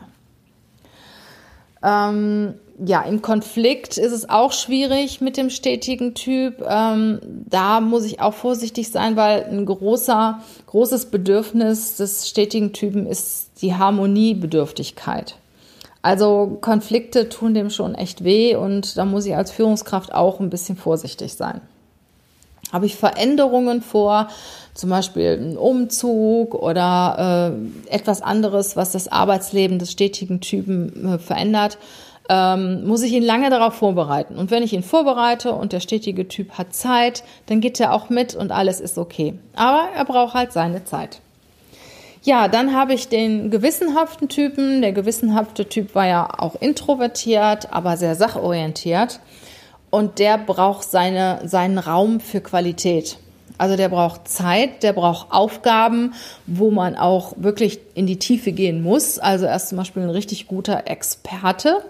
Ähm, 1.83 2.53
ja, 2.79 3.01
im 3.01 3.21
Konflikt 3.21 3.97
ist 3.97 4.13
es 4.13 4.29
auch 4.29 4.53
schwierig 4.53 5.19
mit 5.19 5.35
dem 5.35 5.49
stetigen 5.49 6.13
Typ. 6.13 6.65
Ähm, 6.65 7.19
da 7.49 7.81
muss 7.81 8.05
ich 8.05 8.21
auch 8.21 8.33
vorsichtig 8.33 8.89
sein, 8.89 9.17
weil 9.17 9.43
ein 9.43 9.65
großer, 9.65 10.39
großes 10.67 11.07
Bedürfnis 11.07 11.97
des 11.97 12.29
stetigen 12.29 12.71
Typen 12.71 13.05
ist 13.05 13.61
die 13.61 13.75
Harmoniebedürftigkeit. 13.75 15.35
Also 16.01 16.57
Konflikte 16.61 17.29
tun 17.29 17.53
dem 17.53 17.69
schon 17.69 17.93
echt 17.95 18.23
weh 18.23 18.55
und 18.55 18.97
da 18.97 19.05
muss 19.05 19.25
ich 19.25 19.35
als 19.35 19.51
Führungskraft 19.51 20.13
auch 20.13 20.39
ein 20.39 20.49
bisschen 20.49 20.75
vorsichtig 20.75 21.33
sein. 21.33 21.61
Habe 22.71 22.85
ich 22.85 22.95
Veränderungen 22.95 23.81
vor, 23.81 24.29
zum 24.73 24.89
Beispiel 24.89 25.37
einen 25.39 25.57
Umzug 25.57 26.55
oder 26.55 27.53
äh, 27.89 27.93
etwas 27.93 28.21
anderes, 28.21 28.75
was 28.75 28.91
das 28.91 29.09
Arbeitsleben 29.09 29.77
des 29.77 29.91
stetigen 29.91 30.39
Typen 30.39 31.15
äh, 31.15 31.19
verändert, 31.19 31.77
ähm, 32.29 32.87
muss 32.87 33.03
ich 33.03 33.11
ihn 33.11 33.23
lange 33.23 33.49
darauf 33.49 33.73
vorbereiten. 33.73 34.37
Und 34.37 34.51
wenn 34.51 34.63
ich 34.63 34.73
ihn 34.73 34.83
vorbereite 34.83 35.51
und 35.51 35.73
der 35.73 35.81
stetige 35.81 36.27
Typ 36.27 36.51
hat 36.53 36.73
Zeit, 36.73 37.23
dann 37.47 37.59
geht 37.59 37.79
er 37.79 37.93
auch 37.93 38.09
mit 38.09 38.35
und 38.35 38.51
alles 38.51 38.79
ist 38.79 38.97
okay. 38.97 39.33
Aber 39.53 39.89
er 39.95 40.05
braucht 40.05 40.33
halt 40.33 40.53
seine 40.53 40.85
Zeit. 40.85 41.19
Ja, 42.23 42.47
dann 42.47 42.75
habe 42.75 42.93
ich 42.93 43.07
den 43.07 43.49
gewissenhaften 43.49 44.29
Typen. 44.29 44.81
Der 44.81 44.91
gewissenhafte 44.91 45.67
Typ 45.67 45.95
war 45.95 46.05
ja 46.05 46.29
auch 46.37 46.53
introvertiert, 46.59 47.73
aber 47.73 47.97
sehr 47.97 48.15
sachorientiert. 48.15 49.19
Und 49.89 50.19
der 50.19 50.37
braucht 50.37 50.83
seine, 50.83 51.41
seinen 51.45 51.79
Raum 51.79 52.19
für 52.19 52.39
Qualität. 52.39 53.17
Also 53.57 53.75
der 53.75 53.89
braucht 53.89 54.27
Zeit, 54.27 54.83
der 54.83 54.93
braucht 54.93 55.31
Aufgaben, 55.31 56.13
wo 56.45 56.71
man 56.71 56.95
auch 56.95 57.33
wirklich 57.37 57.79
in 57.95 58.05
die 58.05 58.17
Tiefe 58.17 58.51
gehen 58.51 58.83
muss. 58.83 59.17
Also 59.17 59.45
er 59.45 59.55
ist 59.55 59.69
zum 59.69 59.79
Beispiel 59.79 60.03
ein 60.03 60.09
richtig 60.09 60.47
guter 60.47 60.87
Experte 60.87 61.83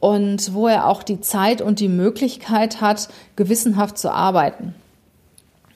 und 0.00 0.54
wo 0.54 0.68
er 0.68 0.86
auch 0.86 1.02
die 1.02 1.20
Zeit 1.20 1.62
und 1.62 1.80
die 1.80 1.88
Möglichkeit 1.88 2.80
hat, 2.80 3.08
gewissenhaft 3.36 3.98
zu 3.98 4.12
arbeiten. 4.12 4.74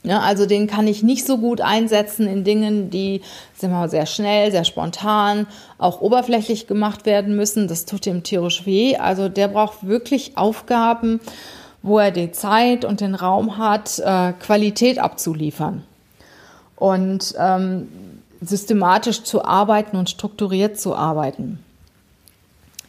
Ja, 0.05 0.19
also 0.21 0.47
den 0.47 0.67
kann 0.67 0.89
ich 0.89 1.05
nicht 1.05 1.25
so 1.25 1.39
gut 1.39 1.61
einsetzen 1.61 2.27
in 2.27 2.43
Dingen, 2.43 2.91
die 2.91 3.23
sagen 3.55 3.73
wir 3.73 3.81
mal, 3.81 3.89
sehr 3.89 4.07
schnell, 4.07 4.51
sehr 4.51 4.65
spontan, 4.65 5.47
auch 5.79 6.01
oberflächlich 6.01 6.67
gemacht 6.67 7.07
werden 7.07 7.37
müssen. 7.37 7.69
Das 7.69 7.85
tut 7.85 8.05
dem 8.05 8.25
tierisch 8.25 8.67
weh. 8.67 8.97
Also 8.97 9.29
der 9.29 9.47
braucht 9.47 9.87
wirklich 9.87 10.37
Aufgaben, 10.37 11.21
wo 11.83 12.01
er 12.01 12.11
die 12.11 12.33
Zeit 12.33 12.85
und 12.85 13.01
den 13.01 13.15
Raum 13.15 13.59
hat, 13.59 14.01
äh, 14.01 14.33
Qualität 14.33 14.99
abzuliefern 14.99 15.85
und 16.77 17.35
ähm, 17.39 17.89
systematisch 18.41 19.23
zu 19.23 19.45
arbeiten 19.45 19.97
und 19.97 20.11
strukturiert 20.11 20.81
zu 20.81 20.97
arbeiten. 20.97 21.61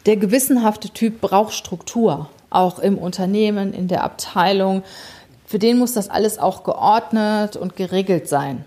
Der 0.06 0.16
gewissenhafte 0.16 0.90
Typ 0.90 1.20
braucht 1.20 1.54
Struktur, 1.54 2.28
auch 2.50 2.80
im 2.80 2.98
Unternehmen, 2.98 3.72
in 3.72 3.86
der 3.86 4.02
Abteilung 4.02 4.82
für 5.46 5.58
den 5.58 5.78
muss 5.78 5.92
das 5.92 6.08
alles 6.08 6.38
auch 6.38 6.64
geordnet 6.64 7.56
und 7.56 7.76
geregelt 7.76 8.28
sein. 8.28 8.64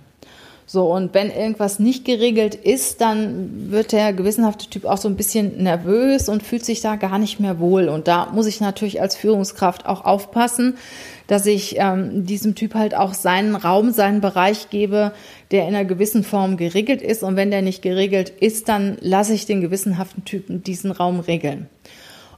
So, 0.70 0.92
und 0.92 1.14
wenn 1.14 1.32
irgendwas 1.32 1.80
nicht 1.80 2.04
geregelt 2.04 2.54
ist, 2.54 3.00
dann 3.00 3.72
wird 3.72 3.94
der 3.94 4.12
gewissenhafte 4.12 4.70
Typ 4.70 4.84
auch 4.84 4.98
so 4.98 5.08
ein 5.08 5.16
bisschen 5.16 5.64
nervös 5.64 6.28
und 6.28 6.44
fühlt 6.44 6.66
sich 6.66 6.82
da 6.82 6.98
gar 6.98 7.20
nicht 7.20 7.40
mehr 7.40 7.58
wohl. 7.60 7.88
Und 7.88 8.10
da 8.10 8.26
muss 8.34 8.48
ich 8.48 8.60
natürlich 8.60 9.00
als 9.00 9.16
Führungskraft 9.16 9.86
auch 9.86 10.04
aufpassen, 10.04 10.78
dass 11.28 11.46
ich 11.46 11.78
ähm, 11.80 12.26
diesem 12.26 12.54
Typ 12.54 12.74
halt 12.74 12.96
auch 12.96 13.14
seinen 13.14 13.56
Raum, 13.56 13.92
seinen 13.92 14.20
Bereich 14.20 14.70
gebe, 14.70 15.14
der 15.52 15.70
in 15.70 15.74
einer 15.74 15.86
gewissen 15.86 16.26
Form 16.26 16.58
geregelt 16.58 17.02
ist. 17.02 17.24
Und 17.24 17.38
wenn 17.38 17.50
der 17.50 17.62
nicht 17.62 17.82
geregelt 17.82 18.30
ist, 18.30 18.68
dann 18.68 18.98
lasse 19.00 19.34
ich 19.34 19.46
den 19.46 19.62
gewissenhaften 19.62 20.26
Typen 20.26 20.64
diesen 20.64 20.92
Raum 20.92 21.22
regeln. 21.22 21.70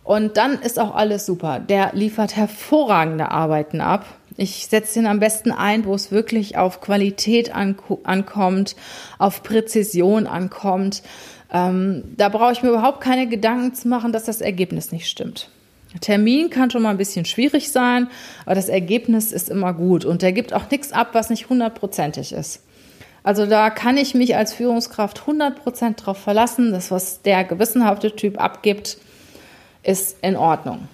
Und 0.04 0.38
dann 0.38 0.62
ist 0.62 0.80
auch 0.80 0.94
alles 0.94 1.26
super. 1.26 1.60
Der 1.60 1.94
liefert 1.94 2.36
hervorragende 2.36 3.32
Arbeiten 3.32 3.82
ab 3.82 4.06
ich 4.40 4.68
setze 4.68 5.00
ihn 5.00 5.08
am 5.08 5.20
besten 5.20 5.52
ein, 5.52 5.86
wo 5.86 5.94
es 5.94 6.12
wirklich 6.12 6.58
auf 6.58 6.82
Qualität 6.82 7.54
ankommt, 7.54 8.76
auf 9.18 9.44
Präzision 9.44 10.28
ankommt. 10.28 11.04
Ähm, 11.52 12.04
da 12.18 12.30
brauche 12.30 12.54
ich 12.54 12.64
mir 12.64 12.70
überhaupt 12.70 13.02
keine 13.02 13.28
Gedanken 13.28 13.74
zu 13.74 13.88
machen, 13.88 14.12
dass 14.12 14.26
das 14.26 14.42
Ergebnis 14.42 14.92
nicht 14.92 15.08
stimmt. 15.08 15.50
Termin 16.02 16.52
kann 16.52 16.70
schon 16.70 16.84
mal 16.84 16.92
ein 16.92 16.98
bisschen 16.98 17.26
schwierig 17.26 17.72
sein, 17.72 18.10
aber 18.46 18.56
das 18.56 18.70
Ergebnis 18.70 19.32
ist 19.32 19.50
immer 19.50 19.74
gut 19.74 20.06
und 20.06 20.22
der 20.22 20.32
gibt 20.34 20.54
auch 20.54 20.70
nichts 20.70 20.92
ab, 20.92 21.10
was 21.14 21.32
nicht 21.32 21.50
hundertprozentig 21.50 22.32
ist. 22.32 22.64
Also 23.24 23.46
da 23.46 23.70
kann 23.70 23.98
ich 23.98 24.14
mich 24.14 24.36
als 24.36 24.54
Führungskraft 24.54 25.22
100% 25.22 25.98
darauf 25.98 26.18
verlassen, 26.18 26.72
dass 26.72 26.92
was 26.92 27.22
der 27.24 27.44
gewissenhafte 27.44 28.16
Typ 28.16 28.40
abgibt, 28.40 28.98
ist 29.84 30.18
in 30.22 30.36
Ordnung. 30.36 30.88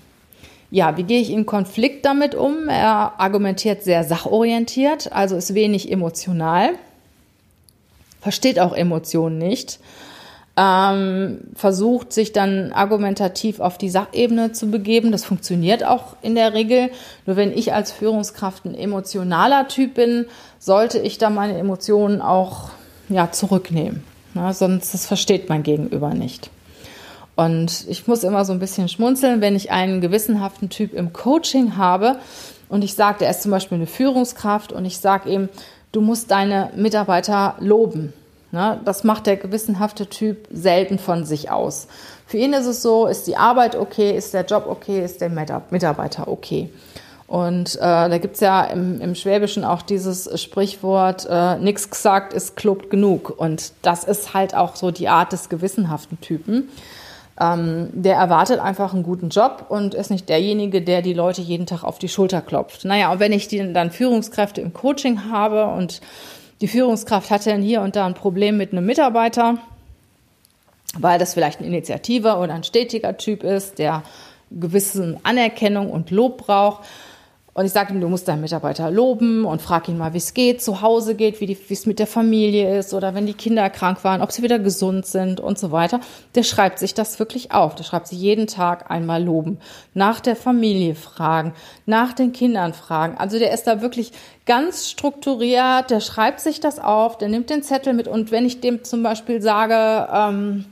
Ja, 0.75 0.97
wie 0.97 1.03
gehe 1.03 1.21
ich 1.21 1.31
in 1.31 1.45
Konflikt 1.45 2.05
damit 2.05 2.35
um? 2.35 2.67
Er 2.67 3.13
argumentiert 3.17 3.83
sehr 3.83 4.03
sachorientiert, 4.03 5.09
also 5.13 5.37
ist 5.37 5.53
wenig 5.53 5.89
emotional, 5.89 6.71
versteht 8.19 8.59
auch 8.59 8.73
Emotionen 8.75 9.37
nicht, 9.37 9.79
ähm, 10.57 11.39
versucht 11.55 12.11
sich 12.11 12.33
dann 12.33 12.73
argumentativ 12.73 13.61
auf 13.61 13.77
die 13.77 13.87
Sachebene 13.87 14.51
zu 14.51 14.69
begeben. 14.69 15.13
Das 15.13 15.23
funktioniert 15.23 15.85
auch 15.85 16.17
in 16.21 16.35
der 16.35 16.53
Regel. 16.53 16.89
Nur 17.25 17.37
wenn 17.37 17.57
ich 17.57 17.71
als 17.71 17.93
Führungskraft 17.93 18.65
ein 18.65 18.75
emotionaler 18.75 19.69
Typ 19.69 19.93
bin, 19.93 20.25
sollte 20.59 20.99
ich 20.99 21.17
da 21.17 21.29
meine 21.29 21.57
Emotionen 21.57 22.19
auch 22.19 22.71
ja, 23.07 23.31
zurücknehmen. 23.31 24.03
Na, 24.33 24.51
sonst 24.51 24.93
das 24.93 25.05
versteht 25.05 25.47
mein 25.47 25.63
Gegenüber 25.63 26.13
nicht. 26.13 26.49
Und 27.35 27.85
ich 27.89 28.07
muss 28.07 28.23
immer 28.23 28.45
so 28.45 28.53
ein 28.53 28.59
bisschen 28.59 28.87
schmunzeln, 28.87 29.41
wenn 29.41 29.55
ich 29.55 29.71
einen 29.71 29.99
gewissenhaften 29.99 30.69
Typ 30.69 30.93
im 30.93 31.11
Coaching 31.11 31.75
habe 31.75 32.17
und 32.69 32.83
ich 32.83 32.95
sage, 32.95 33.19
der 33.19 33.29
ist 33.29 33.41
zum 33.41 33.51
Beispiel 33.51 33.77
eine 33.77 33.87
Führungskraft 33.87 34.71
und 34.71 34.85
ich 34.85 34.99
sage 34.99 35.29
ihm, 35.29 35.49
du 35.91 36.01
musst 36.01 36.31
deine 36.31 36.71
Mitarbeiter 36.75 37.55
loben. 37.59 38.13
Ne? 38.51 38.79
Das 38.85 39.03
macht 39.03 39.27
der 39.27 39.35
gewissenhafte 39.35 40.07
Typ 40.07 40.47
selten 40.49 40.97
von 40.97 41.25
sich 41.25 41.51
aus. 41.51 41.87
Für 42.25 42.37
ihn 42.37 42.53
ist 42.53 42.65
es 42.65 42.81
so, 42.81 43.05
ist 43.05 43.27
die 43.27 43.37
Arbeit 43.37 43.75
okay, 43.75 44.15
ist 44.15 44.33
der 44.33 44.45
Job 44.45 44.65
okay, 44.67 45.03
ist 45.03 45.21
der 45.21 45.29
Mitarbeiter 45.29 46.27
okay. 46.27 46.69
Und 47.27 47.75
äh, 47.75 47.79
da 47.79 48.17
gibt's 48.17 48.39
ja 48.39 48.63
im, 48.63 49.01
im 49.01 49.15
Schwäbischen 49.15 49.63
auch 49.63 49.81
dieses 49.81 50.29
Sprichwort, 50.39 51.27
äh, 51.29 51.57
nix 51.57 51.89
gesagt 51.89 52.33
ist 52.33 52.55
klobt 52.55 52.89
genug. 52.89 53.33
Und 53.35 53.73
das 53.81 54.03
ist 54.03 54.33
halt 54.33 54.55
auch 54.55 54.75
so 54.75 54.91
die 54.91 55.09
Art 55.09 55.33
des 55.33 55.49
gewissenhaften 55.49 56.21
Typen. 56.21 56.69
Ähm, 57.39 57.89
der 57.91 58.15
erwartet 58.15 58.59
einfach 58.59 58.93
einen 58.93 59.03
guten 59.03 59.29
Job 59.29 59.65
und 59.67 59.93
ist 59.93 60.09
nicht 60.09 60.29
derjenige, 60.29 60.81
der 60.81 61.01
die 61.01 61.13
Leute 61.13 61.41
jeden 61.41 61.65
Tag 61.65 61.83
auf 61.83 61.99
die 61.99 62.07
Schulter 62.07 62.41
klopft. 62.41 62.85
Naja, 62.85 63.11
und 63.11 63.19
wenn 63.19 63.33
ich 63.33 63.49
dann 63.49 63.91
Führungskräfte 63.91 64.61
im 64.61 64.73
Coaching 64.73 65.29
habe 65.29 65.65
und 65.65 66.01
die 66.61 66.67
Führungskraft 66.69 67.31
hat 67.31 67.45
dann 67.45 67.61
hier 67.61 67.81
und 67.81 67.97
da 67.97 68.05
ein 68.05 68.13
Problem 68.13 68.55
mit 68.55 68.71
einem 68.71 68.85
Mitarbeiter, 68.85 69.57
weil 70.97 71.19
das 71.19 71.33
vielleicht 71.33 71.59
ein 71.59 71.65
Initiativer 71.65 72.39
oder 72.39 72.53
ein 72.53 72.63
stetiger 72.63 73.17
Typ 73.17 73.43
ist, 73.43 73.79
der 73.79 74.03
gewissen 74.51 75.17
Anerkennung 75.23 75.91
und 75.91 76.11
Lob 76.11 76.37
braucht, 76.37 76.85
und 77.55 77.65
ich 77.65 77.71
sage 77.71 77.93
ihm, 77.93 78.01
du 78.01 78.09
musst 78.09 78.27
deinen 78.27 78.41
Mitarbeiter 78.41 78.91
loben 78.91 79.45
und 79.45 79.61
frag 79.61 79.87
ihn 79.87 79.97
mal, 79.97 80.13
wie 80.13 80.17
es 80.17 80.33
geht, 80.33 80.61
zu 80.61 80.81
Hause 80.81 81.15
geht, 81.15 81.39
wie 81.39 81.57
es 81.69 81.85
mit 81.85 81.99
der 81.99 82.05
Familie 82.05 82.77
ist 82.77 82.93
oder 82.93 83.15
wenn 83.15 83.25
die 83.25 83.33
Kinder 83.33 83.69
krank 83.69 84.03
waren, 84.03 84.21
ob 84.21 84.33
sie 84.33 84.43
wieder 84.43 84.59
gesund 84.59 85.05
sind 85.05 85.39
und 85.39 85.57
so 85.57 85.71
weiter. 85.71 86.01
Der 86.35 86.43
schreibt 86.43 86.79
sich 86.79 86.93
das 86.93 87.17
wirklich 87.17 87.53
auf. 87.53 87.73
Der 87.75 87.85
schreibt 87.85 88.07
sich 88.07 88.19
jeden 88.19 88.47
Tag 88.47 88.91
einmal 88.91 89.23
loben, 89.23 89.59
nach 89.93 90.19
der 90.19 90.35
Familie 90.35 90.95
fragen, 90.95 91.53
nach 91.85 92.11
den 92.11 92.33
Kindern 92.33 92.73
fragen. 92.73 93.17
Also 93.17 93.39
der 93.39 93.53
ist 93.53 93.63
da 93.63 93.79
wirklich 93.79 94.11
ganz 94.45 94.89
strukturiert, 94.89 95.89
der 95.91 96.01
schreibt 96.01 96.41
sich 96.41 96.59
das 96.59 96.77
auf, 96.77 97.17
der 97.17 97.29
nimmt 97.29 97.49
den 97.49 97.63
Zettel 97.63 97.93
mit 97.93 98.09
und 98.09 98.31
wenn 98.31 98.45
ich 98.45 98.59
dem 98.59 98.83
zum 98.83 99.01
Beispiel 99.01 99.41
sage, 99.41 100.09
ähm, 100.13 100.65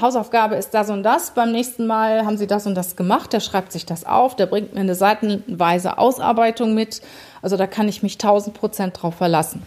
Hausaufgabe 0.00 0.54
ist 0.54 0.70
das 0.70 0.88
und 0.88 1.02
das, 1.02 1.32
beim 1.32 1.52
nächsten 1.52 1.86
Mal 1.86 2.24
haben 2.24 2.38
Sie 2.38 2.46
das 2.46 2.66
und 2.66 2.74
das 2.74 2.96
gemacht, 2.96 3.32
der 3.32 3.40
schreibt 3.40 3.72
sich 3.72 3.84
das 3.84 4.04
auf, 4.04 4.36
der 4.36 4.46
bringt 4.46 4.72
mir 4.72 4.80
eine 4.80 4.94
seitenweise 4.94 5.98
Ausarbeitung 5.98 6.72
mit. 6.74 7.02
Also 7.42 7.56
da 7.56 7.66
kann 7.66 7.88
ich 7.88 8.02
mich 8.02 8.16
tausend 8.16 8.54
Prozent 8.54 9.02
drauf 9.02 9.16
verlassen. 9.16 9.62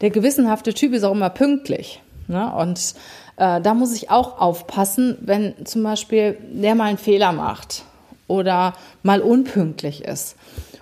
Der 0.00 0.10
gewissenhafte 0.10 0.74
Typ 0.74 0.92
ist 0.92 1.04
auch 1.04 1.12
immer 1.12 1.30
pünktlich. 1.30 2.02
Ne? 2.26 2.52
Und 2.52 2.94
äh, 3.36 3.60
da 3.60 3.74
muss 3.74 3.94
ich 3.94 4.10
auch 4.10 4.40
aufpassen, 4.40 5.16
wenn 5.20 5.54
zum 5.64 5.82
Beispiel 5.84 6.36
der 6.52 6.74
mal 6.74 6.84
einen 6.84 6.98
Fehler 6.98 7.32
macht 7.32 7.84
oder 8.26 8.74
mal 9.02 9.20
unpünktlich 9.20 10.04
ist. 10.04 10.36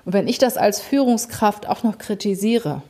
Und 0.05 0.13
wenn 0.13 0.29
ich 0.29 0.39
das 0.39 0.57
als 0.57 0.81
Führungskraft 0.81 1.69
auch 1.69 1.83
noch 1.83 1.99
kritisiere, 1.99 2.83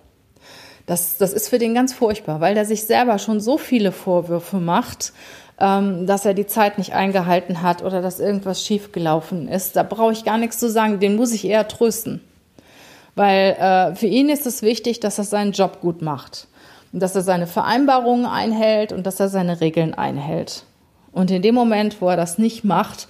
das, 0.86 1.18
das 1.18 1.32
ist 1.32 1.48
für 1.48 1.58
den 1.58 1.74
ganz 1.74 1.92
furchtbar, 1.92 2.40
weil 2.40 2.54
der 2.54 2.64
sich 2.64 2.84
selber 2.84 3.18
schon 3.18 3.40
so 3.40 3.58
viele 3.58 3.90
Vorwürfe 3.92 4.58
macht, 4.58 5.12
ähm, 5.58 6.06
dass 6.06 6.24
er 6.24 6.34
die 6.34 6.46
Zeit 6.46 6.78
nicht 6.78 6.94
eingehalten 6.94 7.62
hat 7.62 7.82
oder 7.82 8.00
dass 8.02 8.20
irgendwas 8.20 8.64
schiefgelaufen 8.64 9.48
ist. 9.48 9.74
Da 9.76 9.82
brauche 9.82 10.12
ich 10.12 10.24
gar 10.24 10.38
nichts 10.38 10.58
zu 10.58 10.70
sagen, 10.70 11.00
den 11.00 11.16
muss 11.16 11.32
ich 11.32 11.44
eher 11.44 11.66
trösten. 11.66 12.20
Weil 13.16 13.56
äh, 13.58 13.94
für 13.96 14.06
ihn 14.06 14.28
ist 14.28 14.46
es 14.46 14.62
wichtig, 14.62 15.00
dass 15.00 15.18
er 15.18 15.24
seinen 15.24 15.52
Job 15.52 15.80
gut 15.80 16.02
macht. 16.02 16.46
Und 16.92 17.02
dass 17.02 17.16
er 17.16 17.22
seine 17.22 17.46
Vereinbarungen 17.46 18.26
einhält 18.26 18.92
und 18.92 19.06
dass 19.06 19.18
er 19.18 19.28
seine 19.28 19.60
Regeln 19.60 19.94
einhält. 19.94 20.64
Und 21.12 21.30
in 21.30 21.42
dem 21.42 21.54
Moment, 21.54 22.00
wo 22.00 22.08
er 22.08 22.16
das 22.16 22.38
nicht 22.38 22.62
macht, 22.62 23.08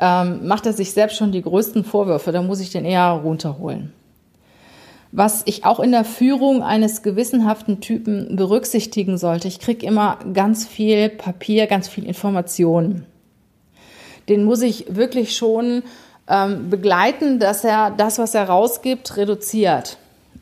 ähm, 0.00 0.46
macht 0.46 0.66
er 0.66 0.72
sich 0.72 0.92
selbst 0.92 1.16
schon 1.16 1.32
die 1.32 1.42
größten 1.42 1.84
Vorwürfe. 1.84 2.32
Da 2.32 2.42
muss 2.42 2.60
ich 2.60 2.70
den 2.70 2.84
eher 2.84 3.08
runterholen. 3.10 3.92
Was 5.16 5.40
ich 5.46 5.64
auch 5.64 5.80
in 5.80 5.92
der 5.92 6.04
Führung 6.04 6.62
eines 6.62 7.00
gewissenhaften 7.00 7.80
Typen 7.80 8.36
berücksichtigen 8.36 9.16
sollte, 9.16 9.48
ich 9.48 9.60
kriege 9.60 9.86
immer 9.86 10.18
ganz 10.34 10.66
viel 10.66 11.08
Papier, 11.08 11.66
ganz 11.66 11.88
viel 11.88 12.04
Informationen. 12.04 13.06
Den 14.28 14.44
muss 14.44 14.60
ich 14.60 14.94
wirklich 14.94 15.34
schon 15.34 15.82
ähm, 16.28 16.68
begleiten, 16.68 17.38
dass 17.38 17.64
er 17.64 17.92
das, 17.92 18.18
was 18.18 18.34
er 18.34 18.46
rausgibt, 18.46 19.16
reduziert. 19.16 19.96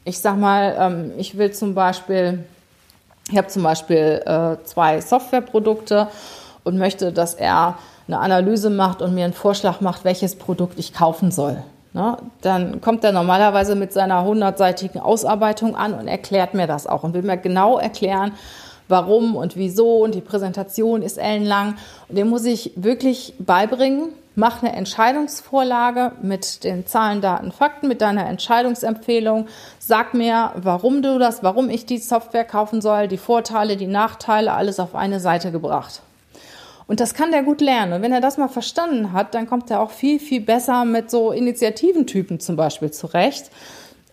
Ich 0.04 0.18
sag 0.18 0.38
mal, 0.38 0.74
ähm, 0.76 1.12
ich 1.18 1.38
will 1.38 1.52
zum 1.52 1.76
Beispiel, 1.76 2.44
ich 3.30 3.38
habe 3.38 3.46
zum 3.46 3.62
Beispiel 3.62 4.22
äh, 4.26 4.56
zwei 4.64 5.00
Softwareprodukte 5.00 6.08
und 6.64 6.78
möchte, 6.78 7.12
dass 7.12 7.34
er 7.34 7.78
eine 8.08 8.18
Analyse 8.18 8.70
macht 8.70 9.02
und 9.02 9.14
mir 9.14 9.22
einen 9.22 9.34
Vorschlag 9.34 9.80
macht, 9.80 10.04
welches 10.04 10.34
Produkt 10.34 10.80
ich 10.80 10.92
kaufen 10.92 11.30
soll. 11.30 11.62
Ne? 11.94 12.18
Dann 12.42 12.80
kommt 12.80 13.04
er 13.04 13.12
normalerweise 13.12 13.76
mit 13.76 13.92
seiner 13.92 14.24
hundertseitigen 14.24 15.00
Ausarbeitung 15.00 15.76
an 15.76 15.94
und 15.94 16.08
erklärt 16.08 16.52
mir 16.52 16.66
das 16.66 16.86
auch 16.86 17.04
und 17.04 17.14
will 17.14 17.22
mir 17.22 17.36
genau 17.36 17.78
erklären, 17.78 18.32
warum 18.88 19.36
und 19.36 19.56
wieso 19.56 20.02
und 20.02 20.14
die 20.14 20.20
Präsentation 20.20 21.02
ist 21.02 21.18
ellenlang. 21.18 21.76
Und 22.08 22.18
dem 22.18 22.28
muss 22.28 22.44
ich 22.44 22.72
wirklich 22.74 23.34
beibringen, 23.38 24.08
mach 24.34 24.60
eine 24.60 24.74
Entscheidungsvorlage 24.74 26.12
mit 26.20 26.64
den 26.64 26.84
Zahlen, 26.84 27.20
Daten, 27.20 27.52
Fakten, 27.52 27.86
mit 27.86 28.00
deiner 28.00 28.26
Entscheidungsempfehlung. 28.26 29.46
Sag 29.78 30.14
mir, 30.14 30.50
warum 30.56 31.00
du 31.00 31.20
das, 31.20 31.44
warum 31.44 31.70
ich 31.70 31.86
die 31.86 31.98
Software 31.98 32.44
kaufen 32.44 32.80
soll, 32.80 33.06
die 33.06 33.18
Vorteile, 33.18 33.76
die 33.76 33.86
Nachteile, 33.86 34.52
alles 34.52 34.80
auf 34.80 34.96
eine 34.96 35.20
Seite 35.20 35.52
gebracht. 35.52 36.02
Und 36.86 37.00
das 37.00 37.14
kann 37.14 37.30
der 37.30 37.42
gut 37.42 37.60
lernen. 37.60 37.94
Und 37.94 38.02
wenn 38.02 38.12
er 38.12 38.20
das 38.20 38.36
mal 38.36 38.48
verstanden 38.48 39.12
hat, 39.12 39.34
dann 39.34 39.46
kommt 39.46 39.70
er 39.70 39.80
auch 39.80 39.90
viel, 39.90 40.18
viel 40.18 40.40
besser 40.40 40.84
mit 40.84 41.10
so 41.10 41.32
Initiativentypen 41.32 42.40
zum 42.40 42.56
Beispiel 42.56 42.90
zurecht, 42.90 43.50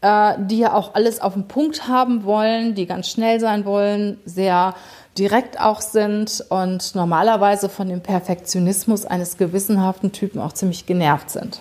äh, 0.01 0.36
die 0.39 0.60
ja 0.60 0.73
auch 0.73 0.95
alles 0.95 1.21
auf 1.21 1.34
den 1.34 1.47
Punkt 1.47 1.88
haben 1.88 2.23
wollen, 2.23 2.73
die 2.75 2.86
ganz 2.86 3.10
schnell 3.10 3.39
sein 3.39 3.65
wollen, 3.65 4.19
sehr 4.25 4.73
direkt 5.17 5.60
auch 5.60 5.81
sind 5.81 6.45
und 6.49 6.95
normalerweise 6.95 7.67
von 7.67 7.89
dem 7.89 8.01
Perfektionismus 8.01 9.05
eines 9.05 9.38
gewissenhaften 9.38 10.13
Typen 10.13 10.39
auch 10.39 10.53
ziemlich 10.53 10.86
genervt 10.86 11.29
sind. 11.29 11.60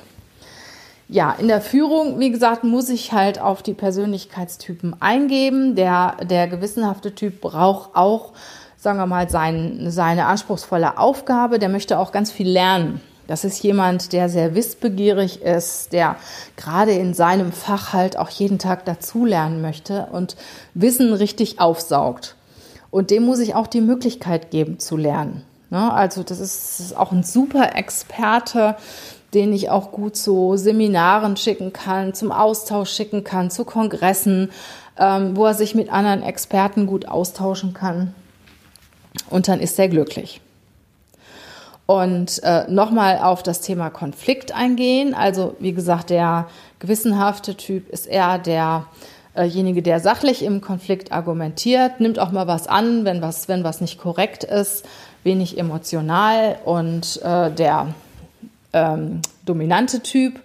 Ja, 1.09 1.35
in 1.37 1.49
der 1.49 1.61
Führung, 1.61 2.21
wie 2.21 2.31
gesagt, 2.31 2.63
muss 2.63 2.89
ich 2.89 3.13
halt 3.13 3.41
auf 3.41 3.65
die 3.65 3.75
Persönlichkeitstypen 3.75 5.03
eingeben. 5.03 5.75
Der, 5.75 6.17
der 6.23 6.47
gewissenhafte 6.47 7.17
Typ 7.17 7.41
braucht 7.41 7.97
auch 7.97 8.31
sagen 8.81 8.99
wir 8.99 9.07
mal, 9.07 9.29
sein, 9.29 9.91
seine 9.91 10.27
anspruchsvolle 10.27 10.99
Aufgabe. 10.99 11.59
Der 11.59 11.69
möchte 11.69 11.99
auch 11.99 12.13
ganz 12.13 12.33
viel 12.33 12.49
lernen. 12.49 13.01
Das 13.27 13.45
ist 13.45 13.63
jemand, 13.63 14.13
der 14.13 14.29
sehr 14.29 14.57
wissbegierig 14.57 15.43
ist, 15.43 15.93
der 15.93 16.17
gerade 16.57 16.93
in 16.93 17.15
seinem 17.15 17.53
Fach 17.53 17.93
halt 17.93 18.19
auch 18.19 18.31
jeden 18.31 18.59
Tag 18.59 18.87
dazulernen 18.87 19.63
möchte 19.63 20.09
und 20.11 20.35
Wissen 20.75 21.13
richtig 21.13 21.61
aufsaugt. 21.61 22.35
Und 22.91 23.11
dem 23.11 23.23
muss 23.23 23.39
ich 23.39 23.55
auch 23.55 23.69
die 23.69 23.83
Möglichkeit 23.83 24.51
geben 24.51 24.81
zu 24.81 24.97
lernen. 24.97 25.45
Ne? 25.69 25.93
Also 25.93 26.25
das 26.25 26.41
ist 26.41 26.97
auch 26.97 27.13
ein 27.13 27.23
super 27.23 27.77
Experte, 27.77 28.75
den 29.33 29.53
ich 29.53 29.71
auch 29.71 29.93
gut 29.93 30.17
zu 30.17 30.57
Seminaren 30.57 31.37
schicken 31.37 31.73
kann, 31.73 32.15
zum 32.15 32.33
Austausch 32.33 32.91
schicken 32.91 33.23
kann, 33.23 33.51
zu 33.51 33.65
Kongressen, 33.65 34.51
ähm, 34.99 35.37
wo 35.37 35.45
er 35.45 35.55
sich 35.55 35.77
mit 35.77 35.93
anderen 35.93 36.25
Experten 36.25 36.87
gut 36.87 37.07
austauschen 37.07 37.75
kann 37.75 38.13
und 39.29 39.49
dann 39.49 39.61
ist 39.61 39.79
er 39.79 39.89
glücklich. 39.89 40.41
Und 41.87 42.41
äh, 42.45 42.71
nochmal 42.71 43.19
auf 43.19 43.43
das 43.43 43.61
Thema 43.61 43.91
Konflikt 43.91 44.53
eingehen. 44.55 45.13
Also 45.13 45.57
wie 45.59 45.73
gesagt, 45.73 46.11
der 46.11 46.49
gewissenhafte 46.79 47.57
Typ 47.57 47.89
ist 47.89 48.07
eher 48.07 48.39
derjenige, 49.35 49.83
der 49.83 49.99
sachlich 49.99 50.45
im 50.45 50.61
Konflikt 50.61 51.11
argumentiert, 51.11 51.99
nimmt 51.99 52.21
auch 52.21 52.31
mal 52.31 52.47
was 52.47 52.69
an, 52.69 53.05
wenn 53.05 53.23
was, 53.23 53.49
wenn 53.49 53.65
was 53.65 53.81
nicht 53.81 53.99
korrekt 53.99 54.45
ist, 54.45 54.85
wenig 55.25 55.59
emotional. 55.59 56.59
Und 56.65 57.21
äh, 57.23 57.51
der 57.51 57.89
ähm, 58.73 59.21
dominante 59.45 60.01
Typ 60.01 60.39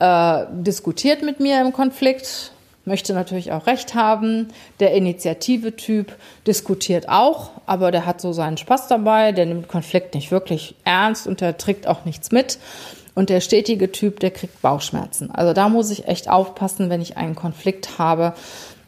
äh, 0.00 0.44
diskutiert 0.50 1.22
mit 1.22 1.38
mir 1.38 1.60
im 1.60 1.72
Konflikt, 1.72 2.50
möchte 2.84 3.12
natürlich 3.12 3.52
auch 3.52 3.66
Recht 3.66 3.94
haben. 3.94 4.48
Der 4.80 4.94
Initiative-Typ 4.94 6.14
diskutiert 6.46 7.08
auch, 7.08 7.50
aber 7.66 7.90
der 7.90 8.06
hat 8.06 8.20
so 8.20 8.32
seinen 8.32 8.56
Spaß 8.56 8.88
dabei, 8.88 9.32
der 9.32 9.46
nimmt 9.46 9.68
Konflikt 9.68 10.14
nicht 10.14 10.30
wirklich 10.30 10.74
ernst 10.84 11.26
und 11.26 11.40
der 11.40 11.56
trägt 11.58 11.86
auch 11.86 12.04
nichts 12.04 12.32
mit. 12.32 12.58
Und 13.14 13.28
der 13.28 13.40
stetige 13.40 13.90
Typ, 13.92 14.20
der 14.20 14.30
kriegt 14.30 14.62
Bauchschmerzen. 14.62 15.30
Also 15.30 15.52
da 15.52 15.68
muss 15.68 15.90
ich 15.90 16.06
echt 16.06 16.28
aufpassen, 16.28 16.90
wenn 16.90 17.02
ich 17.02 17.16
einen 17.16 17.34
Konflikt 17.34 17.98
habe, 17.98 18.34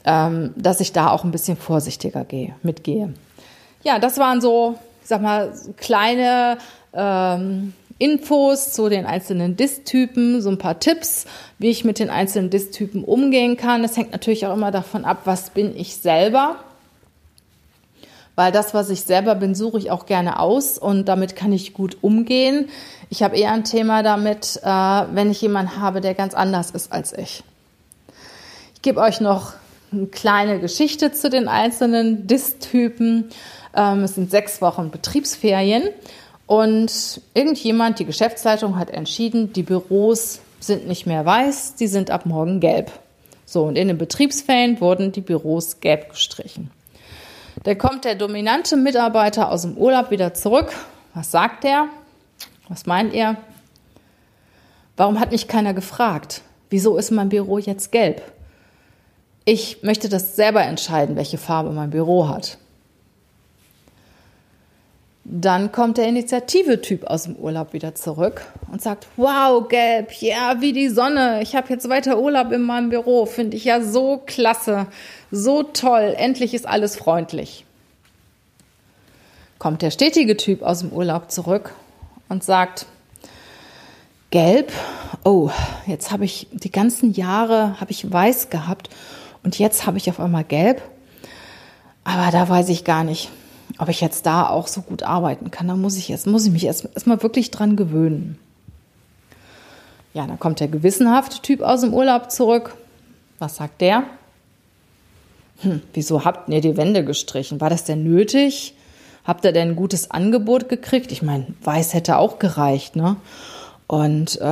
ähm, 0.04 0.54
dass 0.56 0.80
ich 0.80 0.92
da 0.92 1.10
auch 1.10 1.24
ein 1.24 1.32
bisschen 1.32 1.56
vorsichtiger 1.56 2.24
gehe, 2.24 2.54
mitgehe. 2.62 3.12
Ja, 3.82 3.98
das 3.98 4.18
waren 4.18 4.40
so, 4.40 4.76
ich 5.02 5.08
sag 5.08 5.22
mal, 5.22 5.52
kleine 5.76 6.58
ähm, 6.94 7.72
Infos 8.02 8.72
zu 8.72 8.88
den 8.88 9.06
einzelnen 9.06 9.56
Disk-Typen, 9.56 10.42
so 10.42 10.50
ein 10.50 10.58
paar 10.58 10.80
Tipps, 10.80 11.24
wie 11.58 11.70
ich 11.70 11.84
mit 11.84 12.00
den 12.00 12.10
einzelnen 12.10 12.50
Disk-Typen 12.50 13.04
umgehen 13.04 13.56
kann. 13.56 13.82
Das 13.82 13.96
hängt 13.96 14.10
natürlich 14.10 14.44
auch 14.44 14.54
immer 14.54 14.72
davon 14.72 15.04
ab, 15.04 15.20
was 15.24 15.50
bin 15.50 15.76
ich 15.76 15.94
selber. 15.96 16.56
Weil 18.34 18.50
das, 18.50 18.74
was 18.74 18.90
ich 18.90 19.02
selber 19.02 19.36
bin, 19.36 19.54
suche 19.54 19.78
ich 19.78 19.92
auch 19.92 20.06
gerne 20.06 20.40
aus 20.40 20.78
und 20.78 21.06
damit 21.06 21.36
kann 21.36 21.52
ich 21.52 21.74
gut 21.74 21.98
umgehen. 22.00 22.68
Ich 23.08 23.22
habe 23.22 23.36
eher 23.36 23.52
ein 23.52 23.62
Thema 23.62 24.02
damit, 24.02 24.58
äh, 24.64 24.66
wenn 24.66 25.30
ich 25.30 25.40
jemanden 25.40 25.80
habe, 25.80 26.00
der 26.00 26.14
ganz 26.14 26.34
anders 26.34 26.72
ist 26.72 26.90
als 26.90 27.16
ich. 27.16 27.44
Ich 28.74 28.82
gebe 28.82 29.00
euch 29.00 29.20
noch 29.20 29.52
eine 29.92 30.06
kleine 30.06 30.58
Geschichte 30.58 31.12
zu 31.12 31.30
den 31.30 31.46
einzelnen 31.46 32.26
Disk-Typen. 32.26 33.30
Ähm, 33.76 34.02
es 34.02 34.16
sind 34.16 34.28
sechs 34.32 34.60
Wochen 34.60 34.90
Betriebsferien 34.90 35.84
und 36.46 37.20
irgendjemand, 37.34 37.98
die 37.98 38.04
Geschäftsleitung 38.04 38.78
hat 38.78 38.90
entschieden, 38.90 39.52
die 39.52 39.62
Büros 39.62 40.40
sind 40.60 40.86
nicht 40.86 41.06
mehr 41.06 41.24
weiß, 41.24 41.76
die 41.76 41.86
sind 41.86 42.10
ab 42.10 42.26
morgen 42.26 42.60
gelb. 42.60 42.92
So, 43.44 43.64
und 43.64 43.76
in 43.76 43.88
den 43.88 43.98
Betriebsferien 43.98 44.80
wurden 44.80 45.12
die 45.12 45.20
Büros 45.20 45.80
gelb 45.80 46.10
gestrichen. 46.10 46.70
Da 47.64 47.74
kommt 47.74 48.04
der 48.04 48.14
dominante 48.14 48.76
Mitarbeiter 48.76 49.50
aus 49.50 49.62
dem 49.62 49.76
Urlaub 49.76 50.10
wieder 50.10 50.34
zurück. 50.34 50.72
Was 51.14 51.30
sagt 51.30 51.64
er? 51.64 51.88
Was 52.68 52.86
meint 52.86 53.12
ihr? 53.12 53.36
Warum 54.96 55.20
hat 55.20 55.32
mich 55.32 55.48
keiner 55.48 55.74
gefragt? 55.74 56.42
Wieso 56.70 56.96
ist 56.96 57.10
mein 57.10 57.28
Büro 57.28 57.58
jetzt 57.58 57.92
gelb? 57.92 58.22
Ich 59.44 59.82
möchte 59.82 60.08
das 60.08 60.36
selber 60.36 60.62
entscheiden, 60.62 61.16
welche 61.16 61.38
Farbe 61.38 61.70
mein 61.70 61.90
Büro 61.90 62.28
hat. 62.28 62.58
Dann 65.24 65.70
kommt 65.70 65.98
der 65.98 66.08
Initiative-Typ 66.08 67.04
aus 67.04 67.24
dem 67.24 67.36
Urlaub 67.36 67.72
wieder 67.72 67.94
zurück 67.94 68.42
und 68.72 68.82
sagt, 68.82 69.06
wow, 69.16 69.66
gelb, 69.68 70.10
ja, 70.20 70.60
wie 70.60 70.72
die 70.72 70.88
Sonne. 70.88 71.40
Ich 71.42 71.54
habe 71.54 71.68
jetzt 71.68 71.88
weiter 71.88 72.18
Urlaub 72.18 72.50
in 72.50 72.62
meinem 72.62 72.90
Büro. 72.90 73.24
Finde 73.26 73.56
ich 73.56 73.64
ja 73.64 73.80
so 73.80 74.20
klasse, 74.26 74.86
so 75.30 75.62
toll. 75.62 76.14
Endlich 76.16 76.54
ist 76.54 76.66
alles 76.66 76.96
freundlich. 76.96 77.64
Kommt 79.60 79.82
der 79.82 79.92
stetige 79.92 80.36
Typ 80.36 80.62
aus 80.62 80.80
dem 80.80 80.90
Urlaub 80.90 81.30
zurück 81.30 81.72
und 82.28 82.42
sagt, 82.42 82.86
gelb, 84.30 84.72
oh, 85.22 85.50
jetzt 85.86 86.10
habe 86.10 86.24
ich 86.24 86.48
die 86.50 86.72
ganzen 86.72 87.12
Jahre, 87.12 87.80
habe 87.80 87.92
ich 87.92 88.10
weiß 88.10 88.50
gehabt 88.50 88.90
und 89.44 89.56
jetzt 89.56 89.86
habe 89.86 89.98
ich 89.98 90.10
auf 90.10 90.18
einmal 90.18 90.42
gelb. 90.42 90.82
Aber 92.02 92.32
da 92.32 92.48
weiß 92.48 92.70
ich 92.70 92.82
gar 92.82 93.04
nicht 93.04 93.30
ob 93.78 93.88
ich 93.88 94.00
jetzt 94.00 94.26
da 94.26 94.48
auch 94.48 94.66
so 94.66 94.82
gut 94.82 95.02
arbeiten 95.02 95.50
kann, 95.50 95.68
da 95.68 95.76
muss 95.76 95.96
ich 95.96 96.08
jetzt, 96.08 96.26
muss 96.26 96.46
ich 96.46 96.52
mich 96.52 96.64
erst, 96.64 96.88
erstmal 96.94 97.22
wirklich 97.22 97.50
dran 97.50 97.76
gewöhnen. 97.76 98.38
Ja, 100.14 100.26
dann 100.26 100.38
kommt 100.38 100.60
der 100.60 100.68
gewissenhafte 100.68 101.40
Typ 101.40 101.62
aus 101.62 101.80
dem 101.80 101.94
Urlaub 101.94 102.30
zurück. 102.30 102.74
Was 103.38 103.56
sagt 103.56 103.80
der? 103.80 104.04
Hm, 105.60 105.80
wieso 105.94 106.24
habt 106.24 106.48
ihr 106.48 106.60
die 106.60 106.76
Wände 106.76 107.04
gestrichen? 107.04 107.60
War 107.60 107.70
das 107.70 107.84
denn 107.84 108.04
nötig? 108.04 108.74
Habt 109.24 109.44
ihr 109.44 109.52
denn 109.52 109.70
ein 109.70 109.76
gutes 109.76 110.10
Angebot 110.10 110.68
gekriegt? 110.68 111.12
Ich 111.12 111.22
meine, 111.22 111.46
weiß 111.62 111.94
hätte 111.94 112.18
auch 112.18 112.38
gereicht, 112.38 112.96
ne? 112.96 113.16
Und 113.86 114.40
äh, 114.40 114.44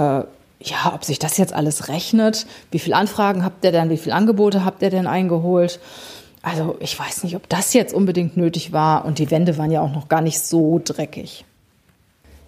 ja, 0.62 0.92
ob 0.94 1.04
sich 1.04 1.18
das 1.18 1.38
jetzt 1.38 1.52
alles 1.52 1.88
rechnet, 1.88 2.46
wie 2.70 2.78
viele 2.78 2.96
Anfragen 2.96 3.44
habt 3.44 3.64
ihr 3.64 3.72
denn, 3.72 3.90
wie 3.90 3.96
viele 3.96 4.14
Angebote 4.14 4.64
habt 4.64 4.83
ihr 4.83 4.90
denn 4.90 5.06
eingeholt? 5.06 5.80
Also 6.42 6.76
ich 6.81 6.98
weiß 6.98 7.24
nicht, 7.24 7.37
ob 7.37 7.48
das 7.48 7.74
jetzt 7.74 7.92
unbedingt 7.92 8.37
nötig 8.37 8.72
war 8.72 9.05
und 9.05 9.18
die 9.18 9.31
Wände 9.31 9.59
waren 9.59 9.70
ja 9.70 9.83
auch 9.83 9.92
noch 9.92 10.09
gar 10.09 10.22
nicht 10.22 10.40
so 10.40 10.81
dreckig. 10.83 11.44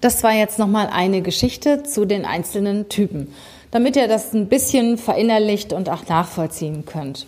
Das 0.01 0.25
war 0.25 0.33
jetzt 0.33 0.59
nochmal 0.59 0.89
eine 0.89 1.23
Geschichte 1.23 1.83
zu 1.83 2.05
den 2.05 2.25
einzelnen 2.25 2.89
Typen, 2.89 3.33
damit 3.71 3.97
ihr 3.97 4.09
das 4.09 4.33
ein 4.33 4.49
bisschen 4.49 4.99
verinnerlicht 4.99 5.73
und 5.73 5.89
auch 5.89 6.09
nachvollziehen 6.09 6.85
könnt. 6.87 7.27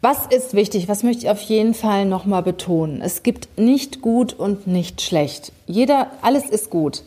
Was 0.00 0.26
ist 0.26 0.54
wichtig? 0.54 0.86
Was 0.86 1.02
möchte 1.02 1.24
ich 1.24 1.30
auf 1.30 1.40
jeden 1.40 1.74
Fall 1.74 2.04
nochmal 2.04 2.42
betonen? 2.42 3.00
Es 3.00 3.22
gibt 3.22 3.58
nicht 3.58 4.02
gut 4.02 4.34
und 4.34 4.66
nicht 4.66 5.00
schlecht. 5.00 5.50
Jeder, 5.66 6.10
alles 6.20 6.44
ist 6.48 6.70
gut. 6.70 7.02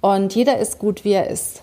Und 0.00 0.34
jeder 0.34 0.58
ist 0.58 0.78
gut, 0.78 1.04
wie 1.04 1.12
er 1.12 1.28
ist. 1.28 1.62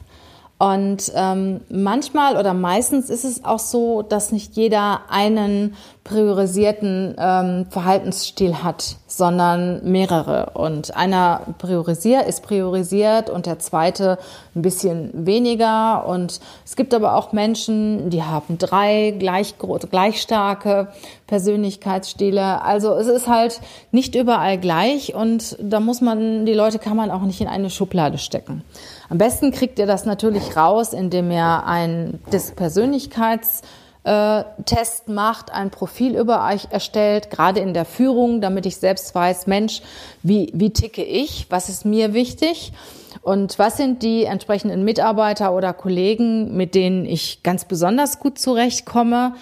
Und 0.59 1.11
ähm, 1.13 1.61
manchmal 1.69 2.35
oder 2.35 2.55
meistens 2.55 3.11
ist 3.11 3.25
es 3.25 3.45
auch 3.45 3.59
so, 3.59 4.01
dass 4.01 4.31
nicht 4.31 4.55
jeder 4.55 5.01
einen 5.07 5.75
priorisierten 6.03 7.15
ähm, 7.19 7.67
Verhaltensstil 7.69 8.63
hat, 8.63 8.95
sondern 9.05 9.83
mehrere. 9.83 10.51
Und 10.55 10.95
einer 10.95 11.41
priorisiert, 11.59 12.27
ist 12.27 12.41
priorisiert 12.41 13.29
und 13.29 13.45
der 13.45 13.59
zweite 13.59 14.17
ein 14.55 14.63
bisschen 14.63 15.11
weniger. 15.13 16.07
Und 16.07 16.39
es 16.65 16.75
gibt 16.75 16.95
aber 16.95 17.15
auch 17.15 17.33
Menschen, 17.33 18.09
die 18.09 18.23
haben 18.23 18.57
drei 18.57 19.11
gleich, 19.11 19.55
gleich 19.91 20.21
starke 20.21 20.87
Persönlichkeitsstile. 21.27 22.63
Also 22.63 22.93
es 22.93 23.07
ist 23.07 23.27
halt 23.27 23.61
nicht 23.91 24.15
überall 24.15 24.57
gleich 24.57 25.13
und 25.13 25.55
da 25.61 25.79
muss 25.79 26.01
man, 26.01 26.47
die 26.47 26.53
Leute 26.53 26.79
kann 26.79 26.97
man 26.97 27.11
auch 27.11 27.21
nicht 27.21 27.41
in 27.41 27.47
eine 27.47 27.69
Schublade 27.69 28.17
stecken. 28.17 28.63
Am 29.09 29.17
besten 29.17 29.51
kriegt 29.51 29.79
ihr 29.79 29.87
das 29.87 30.05
natürlich 30.05 30.57
raus, 30.57 30.91
indem 30.91 31.31
ihr 31.31 31.63
ein 31.65 32.19
das 32.29 32.51
Persönlichkeitstest 32.51 35.07
macht, 35.07 35.53
ein 35.53 35.71
Profil 35.71 36.17
über 36.17 36.45
euch 36.45 36.67
erstellt, 36.71 37.29
gerade 37.29 37.61
in 37.61 37.73
der 37.73 37.85
Führung, 37.85 38.41
damit 38.41 38.65
ich 38.65 38.75
selbst 38.77 39.15
weiß, 39.15 39.47
Mensch, 39.47 39.81
wie, 40.23 40.51
wie 40.53 40.71
ticke 40.71 41.03
ich, 41.03 41.47
was 41.49 41.69
ist 41.69 41.85
mir 41.85 42.13
wichtig? 42.13 42.73
Und 43.21 43.57
was 43.59 43.77
sind 43.77 44.03
die 44.03 44.25
entsprechenden 44.25 44.83
Mitarbeiter 44.83 45.53
oder 45.53 45.71
Kollegen, 45.73 46.57
mit 46.57 46.75
denen 46.75 47.05
ich 47.05 47.43
ganz 47.43 47.63
besonders 47.65 48.19
gut 48.19 48.37
zurechtkomme? 48.37 49.35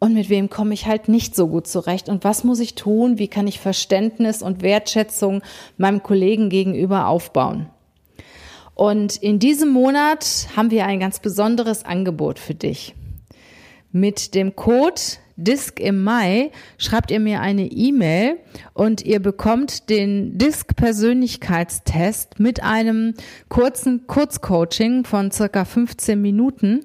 Und 0.00 0.14
mit 0.14 0.30
wem 0.30 0.50
komme 0.50 0.74
ich 0.74 0.86
halt 0.86 1.08
nicht 1.08 1.36
so 1.36 1.46
gut 1.46 1.68
zurecht? 1.68 2.08
Und 2.08 2.24
was 2.24 2.42
muss 2.42 2.58
ich 2.58 2.74
tun, 2.74 3.18
wie 3.18 3.28
kann 3.28 3.46
ich 3.46 3.60
Verständnis 3.60 4.42
und 4.42 4.62
Wertschätzung 4.62 5.42
meinem 5.76 6.02
Kollegen 6.02 6.50
gegenüber 6.50 7.06
aufbauen. 7.06 7.68
Und 8.74 9.16
in 9.16 9.38
diesem 9.38 9.70
Monat 9.70 10.48
haben 10.56 10.70
wir 10.70 10.86
ein 10.86 11.00
ganz 11.00 11.20
besonderes 11.20 11.84
Angebot 11.84 12.38
für 12.38 12.54
dich. 12.54 12.94
Mit 13.92 14.34
dem 14.34 14.56
Code 14.56 15.00
Disk 15.36 15.80
im 15.80 16.02
Mai 16.02 16.50
schreibt 16.78 17.10
ihr 17.10 17.20
mir 17.20 17.40
eine 17.40 17.66
E-Mail 17.66 18.38
und 18.74 19.02
ihr 19.02 19.20
bekommt 19.20 19.88
den 19.90 20.38
Disk 20.38 20.76
Persönlichkeitstest 20.76 22.38
mit 22.38 22.62
einem 22.62 23.14
kurzen 23.48 24.06
Kurzcoaching 24.06 25.04
von 25.04 25.30
circa 25.30 25.64
15 25.64 26.20
Minuten 26.20 26.84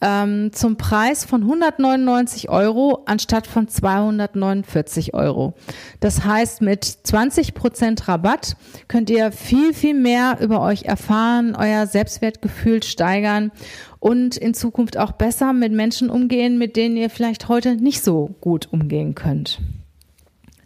ähm, 0.00 0.52
zum 0.52 0.76
Preis 0.76 1.24
von 1.24 1.42
199 1.42 2.48
Euro 2.50 3.02
anstatt 3.06 3.46
von 3.46 3.68
249 3.68 5.14
Euro. 5.14 5.54
Das 6.00 6.24
heißt, 6.24 6.60
mit 6.60 6.84
20 6.84 7.54
Prozent 7.54 8.06
Rabatt 8.08 8.56
könnt 8.88 9.08
ihr 9.10 9.32
viel, 9.32 9.72
viel 9.72 9.94
mehr 9.94 10.38
über 10.40 10.60
euch 10.60 10.84
erfahren, 10.84 11.56
euer 11.58 11.86
Selbstwertgefühl 11.86 12.82
steigern 12.82 13.52
und 13.98 14.36
in 14.36 14.54
Zukunft 14.54 14.98
auch 14.98 15.12
besser 15.12 15.52
mit 15.52 15.72
Menschen 15.72 16.10
umgehen, 16.10 16.58
mit 16.58 16.76
denen 16.76 16.96
ihr 16.96 17.10
vielleicht 17.10 17.48
heute 17.48 17.76
nicht 17.76 18.04
so 18.04 18.34
gut 18.40 18.68
umgehen 18.70 19.14
könnt. 19.14 19.60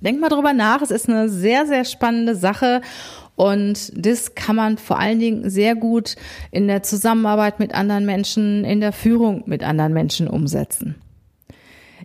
Denkt 0.00 0.20
mal 0.20 0.28
drüber 0.28 0.54
nach, 0.54 0.80
es 0.80 0.90
ist 0.90 1.08
eine 1.08 1.28
sehr, 1.28 1.66
sehr 1.66 1.84
spannende 1.84 2.34
Sache 2.34 2.80
und 3.36 3.92
das 3.94 4.34
kann 4.34 4.56
man 4.56 4.78
vor 4.78 4.98
allen 4.98 5.18
Dingen 5.18 5.48
sehr 5.48 5.74
gut 5.74 6.16
in 6.50 6.68
der 6.68 6.82
Zusammenarbeit 6.82 7.58
mit 7.58 7.74
anderen 7.74 8.06
Menschen, 8.06 8.64
in 8.64 8.80
der 8.80 8.92
Führung 8.92 9.44
mit 9.46 9.62
anderen 9.62 9.92
Menschen 9.92 10.28
umsetzen. 10.28 10.96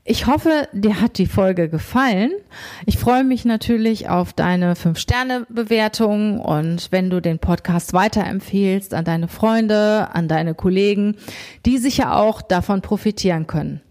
Ich 0.07 0.27
hoffe, 0.27 0.67
dir 0.71 1.01
hat 1.01 1.17
die 1.17 1.25
Folge 1.25 1.67
gefallen. 1.67 2.31
Ich 2.85 2.99
freue 2.99 3.23
mich 3.23 3.43
natürlich 3.43 4.07
auf 4.07 4.33
deine 4.33 4.75
5-Sterne-Bewertung 4.75 6.39
und 6.39 6.91
wenn 6.91 7.09
du 7.09 7.19
den 7.21 7.39
Podcast 7.39 7.91
weiterempfehlst 7.93 8.93
an 8.93 9.03
deine 9.03 9.27
Freunde, 9.27 10.09
an 10.13 10.27
deine 10.27 10.53
Kollegen, 10.53 11.15
die 11.65 11.79
sicher 11.79 12.17
auch 12.17 12.43
davon 12.43 12.83
profitieren 12.83 13.47
können. 13.47 13.81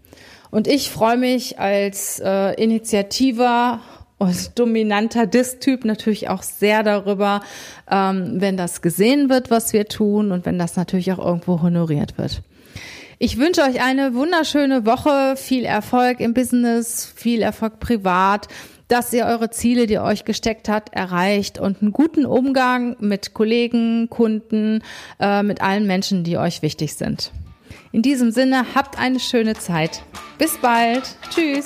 Und 0.51 0.69
ich 0.69 0.89
freue 0.89 1.17
mich 1.17 1.59
als 1.59 2.21
äh, 2.23 2.53
Initiativer 2.53 3.81
und 4.17 4.57
dominanter 4.57 5.27
Disk-Typ 5.27 5.85
natürlich 5.85 6.29
auch 6.29 6.43
sehr 6.43 6.83
darüber, 6.83 7.41
ähm, 7.89 8.35
wenn 8.39 8.57
das 8.57 8.81
gesehen 8.81 9.29
wird, 9.29 9.51
was 9.51 9.73
wir 9.73 9.87
tun 9.87 10.31
und 10.31 10.45
wenn 10.45 10.57
das 10.57 10.75
natürlich 10.75 11.11
auch 11.11 11.19
irgendwo 11.19 11.61
honoriert 11.61 12.17
wird. 12.17 12.41
Ich 13.17 13.37
wünsche 13.37 13.61
euch 13.61 13.81
eine 13.81 14.13
wunderschöne 14.13 14.85
Woche, 14.85 15.35
viel 15.37 15.63
Erfolg 15.63 16.19
im 16.19 16.33
Business, 16.33 17.11
viel 17.15 17.41
Erfolg 17.41 17.79
privat, 17.79 18.47
dass 18.87 19.13
ihr 19.13 19.25
eure 19.25 19.49
Ziele, 19.49 19.87
die 19.87 19.93
ihr 19.93 20.03
euch 20.03 20.25
gesteckt 20.25 20.69
habt, 20.69 20.93
erreicht 20.93 21.59
und 21.59 21.81
einen 21.81 21.91
guten 21.91 22.25
Umgang 22.25 22.95
mit 22.99 23.33
Kollegen, 23.33 24.09
Kunden, 24.09 24.83
äh, 25.19 25.43
mit 25.43 25.61
allen 25.61 25.87
Menschen, 25.87 26.23
die 26.23 26.37
euch 26.37 26.61
wichtig 26.61 26.93
sind. 26.95 27.31
In 27.91 28.01
diesem 28.01 28.31
Sinne, 28.31 28.65
habt 28.75 28.99
eine 28.99 29.19
schöne 29.19 29.53
Zeit. 29.53 30.03
Bis 30.37 30.57
bald. 30.57 31.15
Tschüss. 31.33 31.65